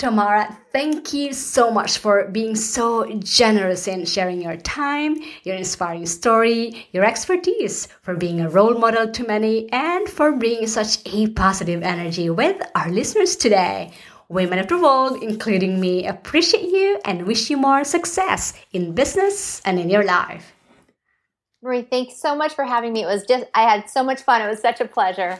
Tamara, 0.00 0.56
thank 0.72 1.12
you 1.12 1.34
so 1.34 1.70
much 1.70 1.98
for 1.98 2.26
being 2.28 2.56
so 2.56 3.04
generous 3.18 3.86
in 3.86 4.06
sharing 4.06 4.40
your 4.40 4.56
time, 4.56 5.18
your 5.42 5.56
inspiring 5.56 6.06
story, 6.06 6.88
your 6.92 7.04
expertise, 7.04 7.86
for 8.00 8.16
being 8.16 8.40
a 8.40 8.48
role 8.48 8.78
model 8.78 9.12
to 9.12 9.26
many, 9.26 9.70
and 9.72 10.08
for 10.08 10.32
bringing 10.32 10.66
such 10.66 11.00
a 11.04 11.28
positive 11.32 11.82
energy 11.82 12.30
with 12.30 12.56
our 12.74 12.88
listeners 12.88 13.36
today. 13.36 13.92
Women 14.30 14.58
of 14.58 14.68
the 14.68 14.78
world, 14.78 15.22
including 15.22 15.78
me, 15.78 16.06
appreciate 16.06 16.70
you 16.70 16.98
and 17.04 17.26
wish 17.26 17.50
you 17.50 17.58
more 17.58 17.84
success 17.84 18.54
in 18.72 18.94
business 18.94 19.60
and 19.66 19.78
in 19.78 19.90
your 19.90 20.04
life. 20.04 20.54
Marie, 21.60 21.82
thanks 21.82 22.16
so 22.16 22.34
much 22.34 22.54
for 22.54 22.64
having 22.64 22.94
me. 22.94 23.02
It 23.02 23.06
was 23.06 23.26
just, 23.26 23.44
I 23.54 23.68
had 23.68 23.90
so 23.90 24.02
much 24.02 24.22
fun. 24.22 24.40
It 24.40 24.48
was 24.48 24.62
such 24.62 24.80
a 24.80 24.86
pleasure. 24.86 25.38